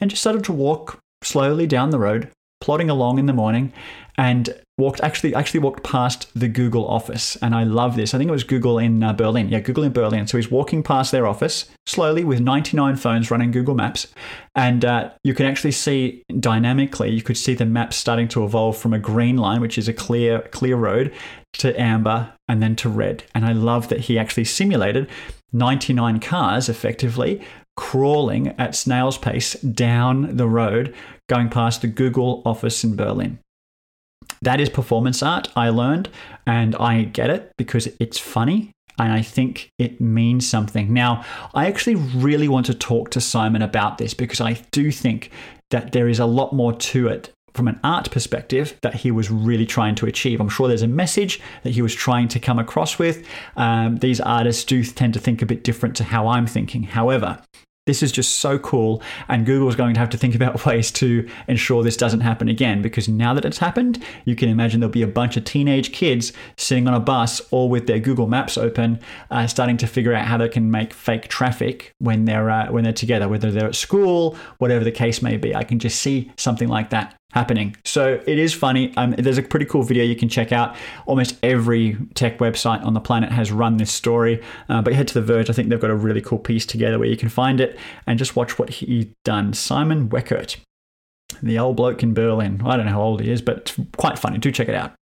and 0.00 0.08
just 0.08 0.22
started 0.22 0.42
to 0.44 0.52
walk 0.52 1.00
slowly 1.22 1.66
down 1.66 1.90
the 1.90 1.98
road, 1.98 2.30
plodding 2.64 2.88
along 2.88 3.18
in 3.18 3.26
the 3.26 3.32
morning 3.34 3.74
and 4.16 4.54
walked 4.78 5.02
actually 5.02 5.34
actually 5.34 5.60
walked 5.60 5.84
past 5.84 6.28
the 6.34 6.48
Google 6.48 6.88
office 6.88 7.36
and 7.42 7.54
I 7.54 7.64
love 7.64 7.94
this. 7.94 8.14
I 8.14 8.18
think 8.18 8.28
it 8.28 8.32
was 8.32 8.42
Google 8.42 8.78
in 8.78 9.02
uh, 9.02 9.12
Berlin. 9.12 9.50
Yeah, 9.50 9.60
Google 9.60 9.84
in 9.84 9.92
Berlin. 9.92 10.26
So 10.26 10.38
he's 10.38 10.50
walking 10.50 10.82
past 10.82 11.12
their 11.12 11.26
office 11.26 11.66
slowly 11.86 12.24
with 12.24 12.40
99 12.40 12.96
phones 12.96 13.30
running 13.30 13.50
Google 13.50 13.74
Maps 13.74 14.06
and 14.54 14.82
uh, 14.82 15.10
you 15.24 15.34
can 15.34 15.44
actually 15.44 15.72
see 15.72 16.22
dynamically 16.40 17.10
you 17.10 17.22
could 17.22 17.36
see 17.36 17.52
the 17.52 17.66
maps 17.66 17.96
starting 17.96 18.28
to 18.28 18.44
evolve 18.44 18.78
from 18.78 18.94
a 18.94 18.98
green 18.98 19.36
line 19.36 19.60
which 19.60 19.76
is 19.76 19.86
a 19.86 19.92
clear 19.92 20.40
clear 20.52 20.76
road 20.76 21.12
to 21.52 21.78
amber 21.78 22.32
and 22.48 22.62
then 22.62 22.74
to 22.76 22.88
red. 22.88 23.24
And 23.34 23.44
I 23.44 23.52
love 23.52 23.88
that 23.88 24.00
he 24.00 24.18
actually 24.18 24.46
simulated 24.46 25.06
99 25.52 26.18
cars 26.20 26.70
effectively 26.70 27.42
crawling 27.76 28.48
at 28.58 28.74
snail's 28.74 29.18
pace 29.18 29.54
down 29.54 30.36
the 30.36 30.48
road 30.48 30.94
going 31.28 31.48
past 31.48 31.82
the 31.82 31.88
Google 31.88 32.42
office 32.44 32.84
in 32.84 32.96
Berlin. 32.96 33.38
That 34.42 34.60
is 34.60 34.68
performance 34.68 35.22
art, 35.22 35.48
I 35.56 35.70
learned, 35.70 36.08
and 36.46 36.76
I 36.76 37.04
get 37.04 37.30
it 37.30 37.52
because 37.56 37.88
it's 37.98 38.18
funny 38.18 38.72
and 38.98 39.12
I 39.12 39.22
think 39.22 39.70
it 39.78 40.00
means 40.00 40.48
something. 40.48 40.92
Now, 40.92 41.24
I 41.52 41.66
actually 41.66 41.96
really 41.96 42.48
want 42.48 42.66
to 42.66 42.74
talk 42.74 43.10
to 43.10 43.20
Simon 43.20 43.62
about 43.62 43.98
this 43.98 44.14
because 44.14 44.40
I 44.40 44.62
do 44.70 44.90
think 44.90 45.30
that 45.70 45.92
there 45.92 46.08
is 46.08 46.18
a 46.18 46.26
lot 46.26 46.52
more 46.52 46.72
to 46.72 47.08
it 47.08 47.30
from 47.54 47.68
an 47.68 47.78
art 47.84 48.10
perspective 48.10 48.76
that 48.82 48.94
he 48.94 49.10
was 49.10 49.30
really 49.30 49.66
trying 49.66 49.94
to 49.96 50.06
achieve. 50.06 50.40
I'm 50.40 50.48
sure 50.48 50.68
there's 50.68 50.82
a 50.82 50.88
message 50.88 51.40
that 51.62 51.70
he 51.70 51.82
was 51.82 51.94
trying 51.94 52.28
to 52.28 52.40
come 52.40 52.58
across 52.58 52.98
with. 52.98 53.26
Um, 53.56 53.96
these 53.98 54.20
artists 54.20 54.64
do 54.64 54.82
tend 54.84 55.14
to 55.14 55.20
think 55.20 55.40
a 55.40 55.46
bit 55.46 55.62
different 55.62 55.96
to 55.96 56.04
how 56.04 56.26
I'm 56.28 56.46
thinking. 56.46 56.82
However, 56.82 57.40
this 57.86 58.02
is 58.02 58.12
just 58.12 58.36
so 58.38 58.58
cool. 58.58 59.02
And 59.28 59.44
Google 59.44 59.68
is 59.68 59.76
going 59.76 59.94
to 59.94 60.00
have 60.00 60.08
to 60.10 60.16
think 60.16 60.34
about 60.44 60.64
ways 60.64 60.90
to 60.92 61.28
ensure 61.48 61.82
this 61.82 61.96
doesn't 61.96 62.20
happen 62.20 62.48
again 62.48 62.82
because 62.82 63.08
now 63.08 63.34
that 63.34 63.44
it's 63.44 63.58
happened, 63.58 64.02
you 64.24 64.34
can 64.34 64.48
imagine 64.48 64.80
there'll 64.80 64.90
be 64.90 65.02
a 65.02 65.06
bunch 65.06 65.36
of 65.36 65.44
teenage 65.44 65.92
kids 65.92 66.32
sitting 66.56 66.88
on 66.88 66.94
a 66.94 67.00
bus 67.00 67.40
all 67.50 67.68
with 67.68 67.86
their 67.86 67.98
Google 67.98 68.26
Maps 68.26 68.56
open, 68.56 68.98
uh, 69.30 69.46
starting 69.46 69.76
to 69.78 69.86
figure 69.86 70.14
out 70.14 70.26
how 70.26 70.38
they 70.38 70.48
can 70.48 70.70
make 70.70 70.94
fake 70.94 71.28
traffic 71.28 71.92
when 71.98 72.24
they're 72.24 72.50
uh, 72.50 72.70
when 72.70 72.84
they're 72.84 72.92
together, 72.92 73.28
whether 73.28 73.50
they're 73.50 73.68
at 73.68 73.74
school, 73.74 74.36
whatever 74.58 74.84
the 74.84 74.92
case 74.92 75.22
may 75.22 75.36
be. 75.36 75.54
I 75.54 75.64
can 75.64 75.78
just 75.78 76.00
see 76.00 76.32
something 76.36 76.68
like 76.68 76.90
that 76.90 77.14
happening. 77.34 77.76
So 77.84 78.22
it 78.26 78.38
is 78.38 78.54
funny. 78.54 78.96
Um, 78.96 79.10
there's 79.18 79.38
a 79.38 79.42
pretty 79.42 79.66
cool 79.66 79.82
video 79.82 80.04
you 80.04 80.14
can 80.14 80.28
check 80.28 80.52
out. 80.52 80.76
Almost 81.04 81.36
every 81.42 81.96
tech 82.14 82.38
website 82.38 82.84
on 82.84 82.94
the 82.94 83.00
planet 83.00 83.32
has 83.32 83.50
run 83.50 83.76
this 83.76 83.90
story. 83.92 84.40
Uh, 84.68 84.80
but 84.80 84.92
head 84.92 85.08
to 85.08 85.14
The 85.14 85.22
Verge. 85.22 85.50
I 85.50 85.52
think 85.52 85.68
they've 85.68 85.80
got 85.80 85.90
a 85.90 85.96
really 85.96 86.20
cool 86.20 86.38
piece 86.38 86.64
together 86.64 86.98
where 86.98 87.08
you 87.08 87.16
can 87.16 87.28
find 87.28 87.60
it 87.60 87.76
and 88.06 88.20
just 88.20 88.36
watch 88.36 88.56
what 88.56 88.70
he's 88.70 89.06
done. 89.24 89.52
Simon 89.52 90.08
Weckert, 90.08 90.58
the 91.42 91.58
old 91.58 91.76
bloke 91.76 92.04
in 92.04 92.14
Berlin. 92.14 92.62
I 92.64 92.76
don't 92.76 92.86
know 92.86 92.92
how 92.92 93.02
old 93.02 93.20
he 93.20 93.30
is, 93.32 93.42
but 93.42 93.76
quite 93.96 94.16
funny. 94.16 94.38
Do 94.38 94.52
check 94.52 94.68
it 94.68 94.76
out. 94.76 94.94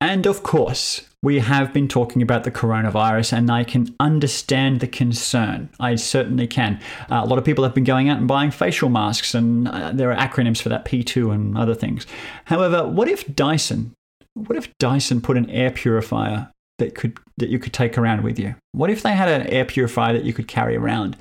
And 0.00 0.26
of 0.26 0.42
course, 0.42 1.02
we 1.24 1.38
have 1.38 1.72
been 1.72 1.88
talking 1.88 2.20
about 2.20 2.44
the 2.44 2.50
coronavirus, 2.50 3.32
and 3.32 3.50
I 3.50 3.64
can 3.64 3.94
understand 3.98 4.80
the 4.80 4.86
concern. 4.86 5.70
I 5.80 5.96
certainly 5.96 6.46
can. 6.46 6.78
Uh, 7.10 7.22
a 7.24 7.26
lot 7.26 7.38
of 7.38 7.46
people 7.46 7.64
have 7.64 7.74
been 7.74 7.82
going 7.82 8.10
out 8.10 8.18
and 8.18 8.28
buying 8.28 8.50
facial 8.50 8.90
masks, 8.90 9.34
and 9.34 9.66
uh, 9.66 9.90
there 9.92 10.12
are 10.12 10.16
acronyms 10.16 10.60
for 10.60 10.68
that 10.68 10.84
P2 10.84 11.32
and 11.32 11.56
other 11.56 11.74
things. 11.74 12.06
However, 12.44 12.86
what 12.86 13.08
if 13.08 13.34
Dyson? 13.34 13.94
What 14.34 14.58
if 14.58 14.76
Dyson 14.78 15.22
put 15.22 15.38
an 15.38 15.48
air 15.48 15.70
purifier 15.70 16.50
that 16.78 16.94
could 16.94 17.18
that 17.38 17.48
you 17.48 17.58
could 17.58 17.72
take 17.72 17.96
around 17.96 18.22
with 18.22 18.38
you? 18.38 18.54
What 18.72 18.90
if 18.90 19.02
they 19.02 19.12
had 19.12 19.28
an 19.28 19.46
air 19.46 19.64
purifier 19.64 20.12
that 20.12 20.24
you 20.24 20.34
could 20.34 20.46
carry 20.46 20.76
around? 20.76 21.16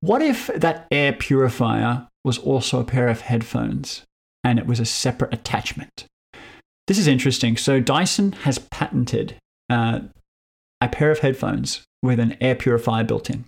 What 0.00 0.20
if 0.20 0.48
that 0.48 0.88
air 0.90 1.12
purifier 1.12 2.08
was 2.24 2.38
also 2.38 2.80
a 2.80 2.84
pair 2.84 3.06
of 3.06 3.20
headphones 3.20 4.02
and 4.42 4.58
it 4.58 4.66
was 4.66 4.80
a 4.80 4.84
separate 4.84 5.32
attachment? 5.32 6.06
This 6.88 6.98
is 6.98 7.06
interesting. 7.06 7.58
So 7.58 7.80
Dyson 7.80 8.32
has 8.32 8.58
patented 8.58 9.36
uh, 9.68 10.00
a 10.80 10.88
pair 10.88 11.10
of 11.10 11.18
headphones 11.18 11.84
with 12.02 12.18
an 12.18 12.36
air 12.40 12.54
purifier 12.54 13.04
built 13.04 13.28
in. 13.28 13.44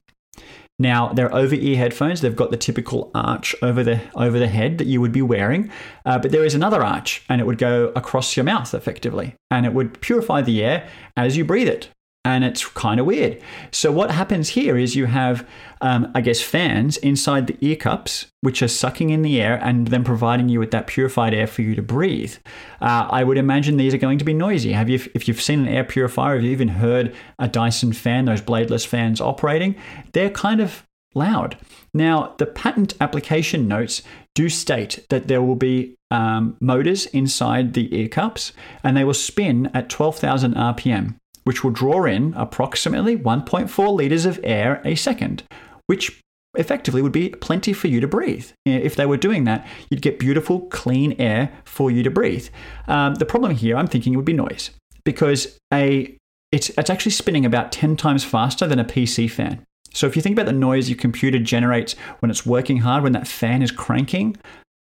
Now 0.78 1.12
they're 1.14 1.34
over-ear 1.34 1.78
headphones. 1.78 2.20
They've 2.20 2.36
got 2.36 2.50
the 2.50 2.58
typical 2.58 3.10
arch 3.14 3.54
over 3.62 3.82
the 3.82 4.00
over 4.14 4.38
the 4.38 4.48
head 4.48 4.76
that 4.78 4.86
you 4.86 5.00
would 5.00 5.12
be 5.12 5.22
wearing, 5.22 5.70
uh, 6.04 6.18
but 6.18 6.32
there 6.32 6.44
is 6.44 6.54
another 6.54 6.82
arch, 6.82 7.22
and 7.28 7.40
it 7.40 7.46
would 7.46 7.58
go 7.58 7.92
across 7.96 8.36
your 8.36 8.44
mouth 8.44 8.72
effectively, 8.74 9.34
and 9.50 9.66
it 9.66 9.74
would 9.74 10.00
purify 10.00 10.40
the 10.40 10.62
air 10.62 10.88
as 11.16 11.36
you 11.36 11.44
breathe 11.44 11.68
it 11.68 11.90
and 12.24 12.44
it's 12.44 12.66
kind 12.66 13.00
of 13.00 13.06
weird. 13.06 13.40
So 13.72 13.90
what 13.90 14.10
happens 14.10 14.50
here 14.50 14.76
is 14.76 14.94
you 14.94 15.06
have, 15.06 15.48
um, 15.80 16.10
I 16.14 16.20
guess, 16.20 16.42
fans 16.42 16.98
inside 16.98 17.46
the 17.46 17.56
ear 17.62 17.76
cups, 17.76 18.26
which 18.42 18.62
are 18.62 18.68
sucking 18.68 19.08
in 19.08 19.22
the 19.22 19.40
air 19.40 19.58
and 19.62 19.88
then 19.88 20.04
providing 20.04 20.50
you 20.50 20.58
with 20.58 20.70
that 20.72 20.86
purified 20.86 21.32
air 21.32 21.46
for 21.46 21.62
you 21.62 21.74
to 21.74 21.82
breathe. 21.82 22.36
Uh, 22.80 23.08
I 23.10 23.24
would 23.24 23.38
imagine 23.38 23.78
these 23.78 23.94
are 23.94 23.98
going 23.98 24.18
to 24.18 24.24
be 24.24 24.34
noisy. 24.34 24.72
Have 24.72 24.90
you, 24.90 25.00
if 25.14 25.28
you've 25.28 25.40
seen 25.40 25.60
an 25.60 25.68
air 25.68 25.84
purifier, 25.84 26.34
have 26.34 26.44
you 26.44 26.50
even 26.50 26.68
heard 26.68 27.14
a 27.38 27.48
Dyson 27.48 27.94
fan, 27.94 28.26
those 28.26 28.42
bladeless 28.42 28.86
fans 28.86 29.20
operating? 29.20 29.74
They're 30.12 30.30
kind 30.30 30.60
of 30.60 30.86
loud. 31.14 31.56
Now, 31.94 32.34
the 32.36 32.46
patent 32.46 32.94
application 33.00 33.66
notes 33.66 34.02
do 34.34 34.50
state 34.50 35.06
that 35.08 35.26
there 35.26 35.42
will 35.42 35.56
be 35.56 35.96
um, 36.10 36.56
motors 36.60 37.06
inside 37.06 37.72
the 37.72 37.94
ear 37.98 38.08
cups 38.08 38.52
and 38.84 38.96
they 38.96 39.04
will 39.04 39.14
spin 39.14 39.70
at 39.72 39.88
12,000 39.88 40.54
RPM 40.54 41.14
which 41.50 41.64
will 41.64 41.72
draw 41.72 42.04
in 42.04 42.32
approximately 42.34 43.16
1.4 43.16 43.92
litres 43.92 44.24
of 44.24 44.38
air 44.44 44.80
a 44.84 44.94
second, 44.94 45.42
which 45.88 46.22
effectively 46.54 47.02
would 47.02 47.10
be 47.10 47.30
plenty 47.30 47.72
for 47.72 47.88
you 47.88 47.98
to 47.98 48.06
breathe. 48.06 48.52
If 48.64 48.94
they 48.94 49.04
were 49.04 49.16
doing 49.16 49.42
that, 49.46 49.66
you'd 49.88 50.00
get 50.00 50.20
beautiful, 50.20 50.60
clean 50.68 51.16
air 51.18 51.52
for 51.64 51.90
you 51.90 52.04
to 52.04 52.10
breathe. 52.10 52.48
Um, 52.86 53.16
the 53.16 53.26
problem 53.26 53.56
here, 53.56 53.76
I'm 53.76 53.88
thinking, 53.88 54.14
would 54.14 54.24
be 54.24 54.32
noise 54.32 54.70
because 55.04 55.58
a 55.74 56.16
it's, 56.52 56.68
it's 56.70 56.88
actually 56.88 57.10
spinning 57.10 57.44
about 57.44 57.72
10 57.72 57.96
times 57.96 58.22
faster 58.22 58.68
than 58.68 58.78
a 58.78 58.84
PC 58.84 59.28
fan. 59.28 59.64
So 59.92 60.06
if 60.06 60.14
you 60.14 60.22
think 60.22 60.34
about 60.34 60.46
the 60.46 60.52
noise 60.52 60.88
your 60.88 60.98
computer 60.98 61.40
generates 61.40 61.94
when 62.20 62.30
it's 62.30 62.46
working 62.46 62.76
hard, 62.76 63.02
when 63.02 63.10
that 63.14 63.26
fan 63.26 63.60
is 63.60 63.72
cranking, 63.72 64.36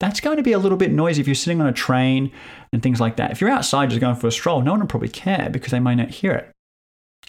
that's 0.02 0.20
going 0.20 0.38
to 0.38 0.44
be 0.44 0.52
a 0.52 0.60
little 0.60 0.80
bit 0.80 0.92
noisy 0.92 1.22
if 1.22 1.28
you're 1.28 1.36
sitting 1.36 1.62
on 1.62 1.68
a 1.68 1.72
train 1.72 2.32
and 2.74 2.82
things 2.82 3.00
like 3.00 3.18
that. 3.18 3.32
If 3.32 3.40
you're 3.40 3.52
outside 3.52 3.92
just 3.92 4.02
going 4.02 4.16
for 4.16 4.28
a 4.28 4.32
stroll, 4.32 4.62
no 4.62 4.72
one 4.72 4.80
will 4.80 4.88
probably 4.88 5.10
care 5.10 5.48
because 5.52 5.72
they 5.72 5.80
might 5.80 5.96
not 5.96 6.10
hear 6.10 6.34
it. 6.34 6.52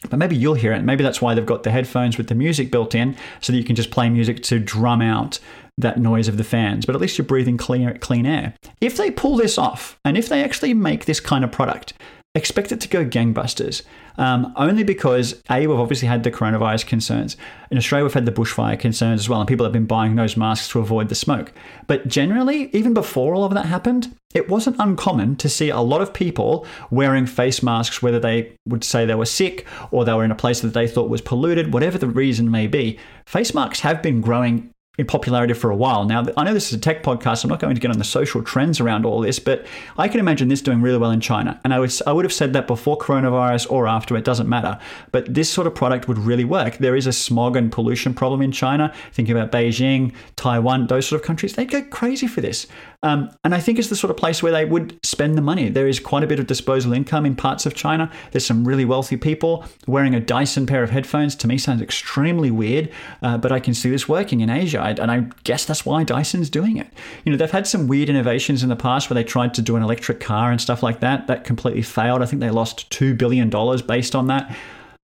But 0.09 0.19
maybe 0.19 0.35
you'll 0.35 0.55
hear 0.55 0.73
it. 0.73 0.83
Maybe 0.83 1.05
that's 1.05 1.21
why 1.21 1.35
they've 1.35 1.47
got 1.47 1.65
the 1.65 1.71
headphones 1.71 2.17
with 2.17 2.29
the 2.29 2.35
music 2.35 2.71
built 2.71 2.95
in 2.95 3.15
so 3.41 3.53
that 3.53 3.59
you 3.59 3.65
can 3.65 3.77
just 3.77 3.91
play 3.91 4.09
music 4.09 4.43
to 4.45 4.59
drum 4.59 5.03
out 5.03 5.39
that 5.77 5.99
noise 5.99 6.29
of 6.29 6.39
the 6.39 6.45
fans. 6.45 6.87
But 6.87 6.95
at 6.95 7.01
least 7.01 7.19
you're 7.19 7.27
breathing 7.27 7.59
clean, 7.59 7.99
clean 7.99 8.25
air. 8.25 8.55
If 8.81 8.97
they 8.97 9.11
pull 9.11 9.37
this 9.37 9.59
off 9.59 9.99
and 10.05 10.17
if 10.17 10.31
they 10.31 10.43
actually 10.43 10.73
make 10.73 11.05
this 11.05 11.21
kind 11.21 11.45
of 11.45 11.53
product, 11.53 11.93
expect 12.35 12.73
it 12.73 12.81
to 12.81 12.88
go 12.88 13.05
gangbusters. 13.05 13.83
Um, 14.16 14.53
only 14.57 14.85
because 14.85 15.42
A, 15.51 15.66
we've 15.66 15.79
obviously 15.79 16.09
had 16.09 16.23
the 16.23 16.31
coronavirus 16.31 16.87
concerns. 16.87 17.37
In 17.71 17.77
Australia, 17.77 18.05
we've 18.05 18.14
had 18.14 18.27
the 18.27 18.33
bushfire 18.33 18.79
concerns 18.79 19.21
as 19.21 19.29
well, 19.29 19.40
and 19.40 19.49
people 19.49 19.64
have 19.64 19.73
been 19.73 19.87
buying 19.87 20.16
those 20.16 20.37
masks 20.37 20.68
to 20.68 20.79
avoid 20.79 21.09
the 21.09 21.14
smoke. 21.14 21.53
But 21.87 22.09
generally, 22.09 22.71
even 22.75 22.95
before 22.95 23.35
all 23.35 23.45
of 23.45 23.53
that 23.55 23.66
happened, 23.66 24.16
it 24.35 24.49
wasn't 24.49 24.77
uncommon 24.79 25.37
to 25.37 25.49
see 25.49 25.68
a 25.68 25.81
lot 25.81 26.01
of 26.01 26.14
people 26.14 26.66
wearing 26.90 27.27
face 27.27 27.62
masks, 27.62 28.03
whether 28.03 28.18
they 28.18 28.57
would 28.66 28.85
say 28.85 29.05
they 29.05 29.14
were 29.14 29.27
sick 29.27 29.66
or 29.90 30.05
they 30.05 30.14
were 30.14 30.25
in 30.25 30.31
a 30.31 30.37
place 30.37 30.61
that 30.61 30.75
they 30.75 30.88
thought 30.88 31.11
was 31.11 31.21
polluted, 31.21 31.73
whatever 31.75 31.99
the 31.99 32.09
reason 32.09 32.51
may 32.51 32.66
be. 32.66 32.99
Face 33.27 33.55
masks 33.55 33.81
have 33.81 34.03
been 34.03 34.23
growing 34.23 34.71
in 34.98 35.07
popularity 35.07 35.55
for 35.55 35.70
a 35.70 35.76
while. 35.76 36.05
Now, 36.05 36.26
I 36.37 36.44
know 36.44 36.52
this 36.52 36.66
is 36.66 36.74
a 36.74 36.81
tech 36.81 37.02
podcast. 37.02 37.44
I'm 37.44 37.48
not 37.50 37.61
going 37.61 37.74
to 37.74 37.81
get 37.81 37.90
on 37.90 37.96
the 37.96 38.05
social 38.05 38.42
trends 38.42 38.78
around 38.78 39.07
all 39.07 39.20
this, 39.20 39.38
but 39.38 39.64
I 39.96 40.07
can 40.07 40.20
imagine 40.20 40.48
this 40.48 40.61
doing 40.61 40.83
really 40.83 40.98
well 40.98 41.11
in 41.11 41.20
China. 41.20 41.59
And 41.64 41.72
I 41.72 41.78
would, 41.78 41.90
I 42.07 42.12
would 42.12 42.26
have 42.26 42.33
said 42.33 42.52
that 42.52 42.66
before 42.66 42.98
coronavirus 42.98 43.70
or 43.70 43.87
after, 43.87 44.14
it 44.18 44.24
doesn't 44.24 44.50
matter. 44.50 44.78
But 45.11 45.33
this 45.33 45.48
sort 45.48 45.66
of 45.66 45.74
product 45.74 46.09
would 46.09 46.18
really 46.18 46.44
work. 46.44 46.76
There 46.76 46.94
is 46.94 47.07
a 47.07 47.12
smog 47.12 47.57
and 47.57 47.72
pollution 47.72 48.12
problem 48.12 48.42
in 48.42 48.52
China. 48.52 48.92
Thinking 49.12 49.35
about 49.35 49.50
Beijing, 49.50 50.14
Taiwan, 50.37 50.88
those 50.88 51.07
sort 51.07 51.22
of 51.22 51.26
countries, 51.26 51.55
they'd 51.55 51.70
go 51.70 51.81
crazy 51.85 52.26
for 52.26 52.42
this. 52.42 52.66
Um, 53.02 53.31
and 53.44 53.55
I 53.55 53.61
think 53.61 53.78
it's 53.78 53.88
the 53.88 53.96
sort 53.96 54.11
of 54.11 54.16
place 54.18 54.42
where 54.42 54.52
they 54.52 54.64
would 54.64 54.98
spend 55.05 55.37
the 55.37 55.42
money. 55.42 55.70
There 55.70 55.88
is 55.88 55.98
quite 55.98 56.22
a 56.22 56.26
bit 56.26 56.38
of 56.38 56.46
disposable 56.46 56.94
income 56.94 57.26
in 57.26 57.35
parts 57.35 57.66
of 57.66 57.74
China. 57.74 58.12
There's 58.31 58.46
some 58.46 58.68
really 58.68 58.85
wealthy 58.85 59.16
people. 59.16 59.64
Wearing 59.87 60.14
a 60.14 60.20
Dyson 60.20 60.66
pair 60.66 60.83
of 60.83 60.90
headphones 60.90 61.35
to 61.37 61.48
me 61.48 61.59
sounds 61.59 61.83
extremely 61.83 62.50
weird, 62.50 62.92
uh, 63.22 63.38
but 63.38 63.50
I 63.50 63.59
can 63.59 63.74
see 63.74 63.90
this 63.90 64.09
working 64.09 64.40
in 64.40 64.50
Asia. 64.50 64.82
And 64.83 65.11
I 65.11 65.27
guess 65.45 65.64
that's 65.64 65.87
why 65.87 66.05
Dyson's 66.05 66.51
doing 66.51 66.77
it. 66.77 66.88
You 67.25 67.33
know, 67.33 67.38
they've 67.38 67.51
had 67.51 67.66
some 67.66 67.88
weird 67.88 68.09
innovations 68.09 68.62
in 68.62 68.68
the 68.68 68.77
past 68.77 69.09
where 69.09 69.14
they 69.14 69.25
tried 69.25 69.55
to 69.55 69.62
do 69.62 69.77
an 69.77 69.83
electric 69.83 70.21
car 70.21 70.51
and 70.51 70.61
stuff 70.61 70.83
like 70.83 71.01
that. 71.01 71.27
That 71.27 71.45
completely 71.45 71.83
failed. 71.83 72.23
I 72.23 72.27
think 72.27 72.40
they 72.40 72.51
lost 72.51 72.90
$2 72.90 73.16
billion 73.16 73.51
based 73.87 74.14
on 74.14 74.27
that. 74.29 74.55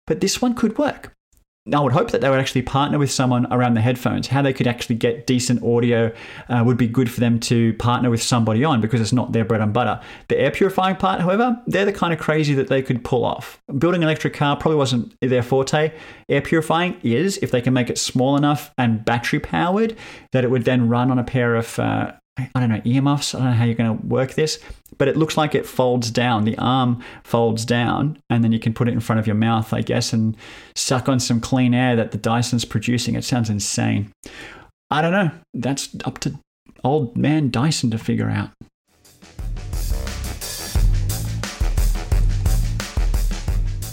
But 0.07 0.21
this 0.21 0.41
one 0.41 0.55
could 0.55 0.79
work. 0.79 1.13
I 1.75 1.81
would 1.81 1.93
hope 1.93 2.11
that 2.13 2.21
they 2.21 2.31
would 2.31 2.39
actually 2.41 2.63
partner 2.63 2.99
with 2.99 3.11
someone 3.11 3.51
around 3.53 3.75
the 3.75 3.81
headphones. 3.81 4.29
How 4.29 4.43
they 4.43 4.53
could 4.53 4.67
actually 4.67 4.97
get 4.97 5.27
decent 5.27 5.63
audio 5.63 6.13
uh, 6.49 6.63
would 6.65 6.77
be 6.77 6.87
good 6.87 7.11
for 7.11 7.21
them 7.21 7.39
to 7.41 7.75
partner 7.75 8.11
with 8.11 8.23
somebody 8.23 8.65
on 8.65 8.81
because 8.81 9.01
it's 9.01 9.13
not 9.13 9.33
their 9.33 9.45
bread 9.45 9.61
and 9.61 9.73
butter. 9.73 10.01
The 10.29 10.39
air 10.39 10.51
purifying 10.51 10.97
part, 10.97 11.21
however, 11.21 11.61
they're 11.67 11.85
the 11.85 11.93
kind 11.93 12.13
of 12.13 12.19
crazy 12.19 12.55
that 12.55 12.69
they 12.69 12.83
could 12.83 13.05
pull 13.05 13.25
off. 13.25 13.61
Building 13.79 14.03
an 14.03 14.09
electric 14.09 14.35
car 14.35 14.57
probably 14.57 14.77
wasn't 14.77 15.15
their 15.21 15.43
forte. 15.43 15.93
Air 16.29 16.41
purifying 16.41 16.99
is 17.03 17.39
if 17.39 17.51
they 17.51 17.61
can 17.61 17.75
make 17.75 17.91
it 17.91 17.99
small 17.99 18.37
enough 18.37 18.73
and 18.79 19.05
battery 19.05 19.41
powered 19.41 19.97
that 20.33 20.45
it 20.45 20.51
would 20.51 20.65
then 20.65 20.89
run 20.89 21.11
on 21.11 21.19
a 21.19 21.25
pair 21.25 21.55
of 21.55 21.79
uh, 21.79 22.13
I 22.39 22.61
don't 22.61 22.69
know, 22.69 22.81
earmuffs. 22.85 23.35
I 23.35 23.39
don't 23.39 23.49
know 23.49 23.55
how 23.55 23.65
you're 23.65 23.75
going 23.75 23.99
to 23.99 24.07
work 24.07 24.35
this, 24.35 24.59
but 24.97 25.09
it 25.09 25.17
looks 25.17 25.37
like 25.37 25.55
it 25.55 25.67
folds 25.67 26.11
down. 26.11 26.45
The 26.45 26.59
arm 26.59 27.03
folds 27.25 27.65
down, 27.65 28.21
and 28.31 28.45
then 28.45 28.53
you 28.53 28.59
can 28.59 28.75
put 28.75 28.89
it 28.89 28.93
in 28.93 29.01
front 29.01 29.21
of 29.21 29.27
your 29.27 29.37
mouth, 29.37 29.73
I 29.73 29.83
guess, 29.83 30.13
and 30.13 30.37
suck 30.75 31.09
on 31.09 31.21
some 31.21 31.41
clean 31.41 31.75
air 31.75 31.97
that 31.97 32.13
the 32.13 32.19
Dyson's 32.19 32.65
producing. 32.65 33.15
It 33.15 33.25
sounds 33.25 33.51
insane. 33.51 34.13
I 34.91 35.03
don't 35.03 35.13
know. 35.13 35.31
That's 35.55 35.95
up 36.05 36.19
to 36.21 36.39
old 36.85 37.17
man 37.17 37.51
Dyson 37.51 37.91
to 37.91 37.99
figure 37.99 38.31
out. 38.31 38.51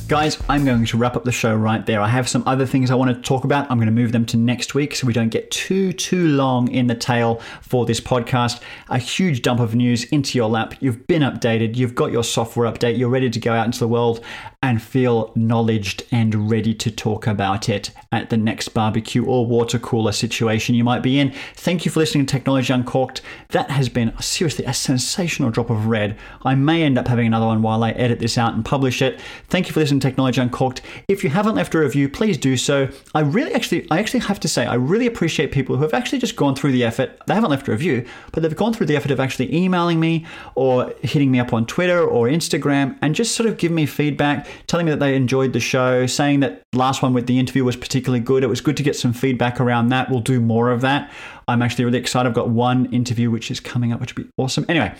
Guys, 0.07 0.37
I'm 0.47 0.65
going 0.65 0.85
to 0.85 0.97
wrap 0.97 1.15
up 1.15 1.23
the 1.23 1.31
show 1.31 1.55
right 1.55 1.83
there. 1.83 1.99
I 1.99 2.07
have 2.07 2.29
some 2.29 2.43
other 2.45 2.67
things 2.67 2.91
I 2.91 2.95
want 2.95 3.15
to 3.15 3.19
talk 3.27 3.43
about. 3.43 3.71
I'm 3.71 3.79
going 3.79 3.87
to 3.87 3.91
move 3.91 4.11
them 4.11 4.23
to 4.27 4.37
next 4.37 4.75
week 4.75 4.93
so 4.93 5.07
we 5.07 5.13
don't 5.13 5.29
get 5.29 5.49
too, 5.49 5.93
too 5.93 6.27
long 6.27 6.69
in 6.71 6.85
the 6.85 6.93
tail 6.93 7.41
for 7.63 7.87
this 7.87 7.99
podcast. 7.99 8.61
A 8.89 8.99
huge 8.99 9.41
dump 9.41 9.59
of 9.59 9.73
news 9.73 10.03
into 10.03 10.37
your 10.37 10.47
lap. 10.47 10.75
You've 10.79 11.07
been 11.07 11.23
updated, 11.23 11.75
you've 11.75 11.95
got 11.95 12.11
your 12.11 12.23
software 12.23 12.71
update, 12.71 12.99
you're 12.99 13.09
ready 13.09 13.31
to 13.31 13.39
go 13.39 13.51
out 13.51 13.65
into 13.65 13.79
the 13.79 13.87
world 13.87 14.23
and 14.65 14.81
feel 14.81 15.31
knowledged 15.35 16.01
and 16.11 16.49
ready 16.49 16.73
to 16.73 16.89
talk 16.89 17.27
about 17.27 17.69
it 17.69 17.91
at 18.11 18.31
the 18.31 18.37
next 18.37 18.69
barbecue 18.69 19.23
or 19.23 19.45
water 19.45 19.77
cooler 19.77 20.11
situation 20.11 20.73
you 20.73 20.83
might 20.83 21.03
be 21.03 21.19
in. 21.19 21.31
Thank 21.53 21.85
you 21.85 21.91
for 21.91 21.99
listening 21.99 22.25
to 22.25 22.31
Technology 22.31 22.73
Uncorked. 22.73 23.21
That 23.49 23.69
has 23.69 23.89
been 23.89 24.11
seriously 24.19 24.65
a 24.65 24.73
sensational 24.73 25.51
drop 25.51 25.69
of 25.69 25.85
red. 25.85 26.17
I 26.43 26.55
may 26.55 26.81
end 26.81 26.97
up 26.97 27.07
having 27.07 27.27
another 27.27 27.45
one 27.45 27.61
while 27.61 27.83
I 27.83 27.91
edit 27.91 28.17
this 28.17 28.39
out 28.39 28.55
and 28.55 28.65
publish 28.65 29.03
it. 29.03 29.21
Thank 29.49 29.67
you 29.67 29.73
for 29.73 29.81
listening 29.81 29.99
to 29.99 30.07
Technology 30.07 30.41
Uncorked. 30.41 30.81
If 31.07 31.23
you 31.23 31.29
haven't 31.29 31.53
left 31.53 31.75
a 31.75 31.79
review, 31.79 32.09
please 32.09 32.35
do 32.35 32.57
so. 32.57 32.89
I 33.13 33.19
really 33.19 33.53
actually 33.53 33.87
I 33.91 33.99
actually 33.99 34.21
have 34.21 34.39
to 34.39 34.47
say 34.47 34.65
I 34.65 34.73
really 34.73 35.05
appreciate 35.05 35.51
people 35.51 35.75
who 35.75 35.83
have 35.83 35.93
actually 35.93 36.17
just 36.17 36.35
gone 36.35 36.55
through 36.55 36.71
the 36.71 36.83
effort. 36.83 37.21
They 37.27 37.35
haven't 37.35 37.51
left 37.51 37.67
a 37.67 37.71
review, 37.71 38.03
but 38.31 38.41
they've 38.41 38.55
gone 38.55 38.73
through 38.73 38.87
the 38.87 38.95
effort 38.95 39.11
of 39.11 39.19
actually 39.19 39.55
emailing 39.55 39.99
me 39.99 40.25
or 40.55 40.91
hitting 41.03 41.29
me 41.29 41.39
up 41.39 41.53
on 41.53 41.67
Twitter 41.67 42.03
or 42.03 42.27
Instagram 42.27 42.97
and 43.03 43.13
just 43.13 43.35
sort 43.35 43.47
of 43.47 43.57
give 43.57 43.71
me 43.71 43.85
feedback 43.85 44.47
telling 44.67 44.85
me 44.85 44.91
that 44.91 44.99
they 44.99 45.15
enjoyed 45.15 45.53
the 45.53 45.59
show, 45.59 46.05
saying 46.05 46.41
that 46.41 46.63
last 46.73 47.01
one 47.01 47.13
with 47.13 47.27
the 47.27 47.39
interview 47.39 47.63
was 47.63 47.75
particularly 47.75 48.23
good. 48.23 48.43
It 48.43 48.47
was 48.47 48.61
good 48.61 48.77
to 48.77 48.83
get 48.83 48.95
some 48.95 49.13
feedback 49.13 49.59
around 49.59 49.89
that. 49.89 50.09
We'll 50.09 50.19
do 50.19 50.39
more 50.39 50.71
of 50.71 50.81
that. 50.81 51.11
I'm 51.47 51.61
actually 51.61 51.85
really 51.85 51.99
excited. 51.99 52.27
I've 52.27 52.35
got 52.35 52.49
one 52.49 52.91
interview 52.93 53.29
which 53.29 53.51
is 53.51 53.59
coming 53.59 53.91
up, 53.91 53.99
which 53.99 54.15
would 54.15 54.25
be 54.25 54.31
awesome. 54.37 54.65
Anyway, 54.67 54.95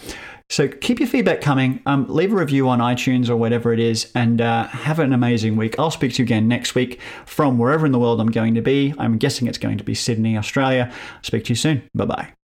so 0.50 0.68
keep 0.68 1.00
your 1.00 1.10
feedback 1.10 1.42
coming. 1.42 1.82
Um, 1.86 2.06
leave 2.08 2.32
a 2.32 2.36
review 2.36 2.70
on 2.70 2.80
iTunes 2.80 3.30
or 3.30 3.36
whatever 3.36 3.74
it 3.74 3.80
is, 3.80 4.12
and 4.16 4.42
uh, 4.42 4.68
have 4.68 5.00
an 5.00 5.14
amazing 5.14 5.56
week. 5.56 5.80
I'll 5.80 5.92
speak 5.92 6.14
to 6.14 6.22
you 6.22 6.26
again 6.26 6.48
next 6.48 6.76
week 6.76 7.00
from 7.26 7.58
wherever 7.58 7.86
in 7.86 7.92
the 7.92 8.00
world 8.00 8.22
I'm 8.22 8.32
going 8.32 8.56
to 8.56 8.62
be. 8.62 8.94
I'm 8.98 9.18
guessing 9.18 9.48
it's 9.48 9.58
going 9.58 9.78
to 9.78 9.84
be 9.84 9.96
Sydney, 9.96 10.38
Australia. 10.38 10.92
I'll 10.92 11.24
speak 11.24 11.46
to 11.46 11.50
you 11.50 11.56
soon. 11.56 11.84
Bye 11.94 12.06
bye. 12.06 12.45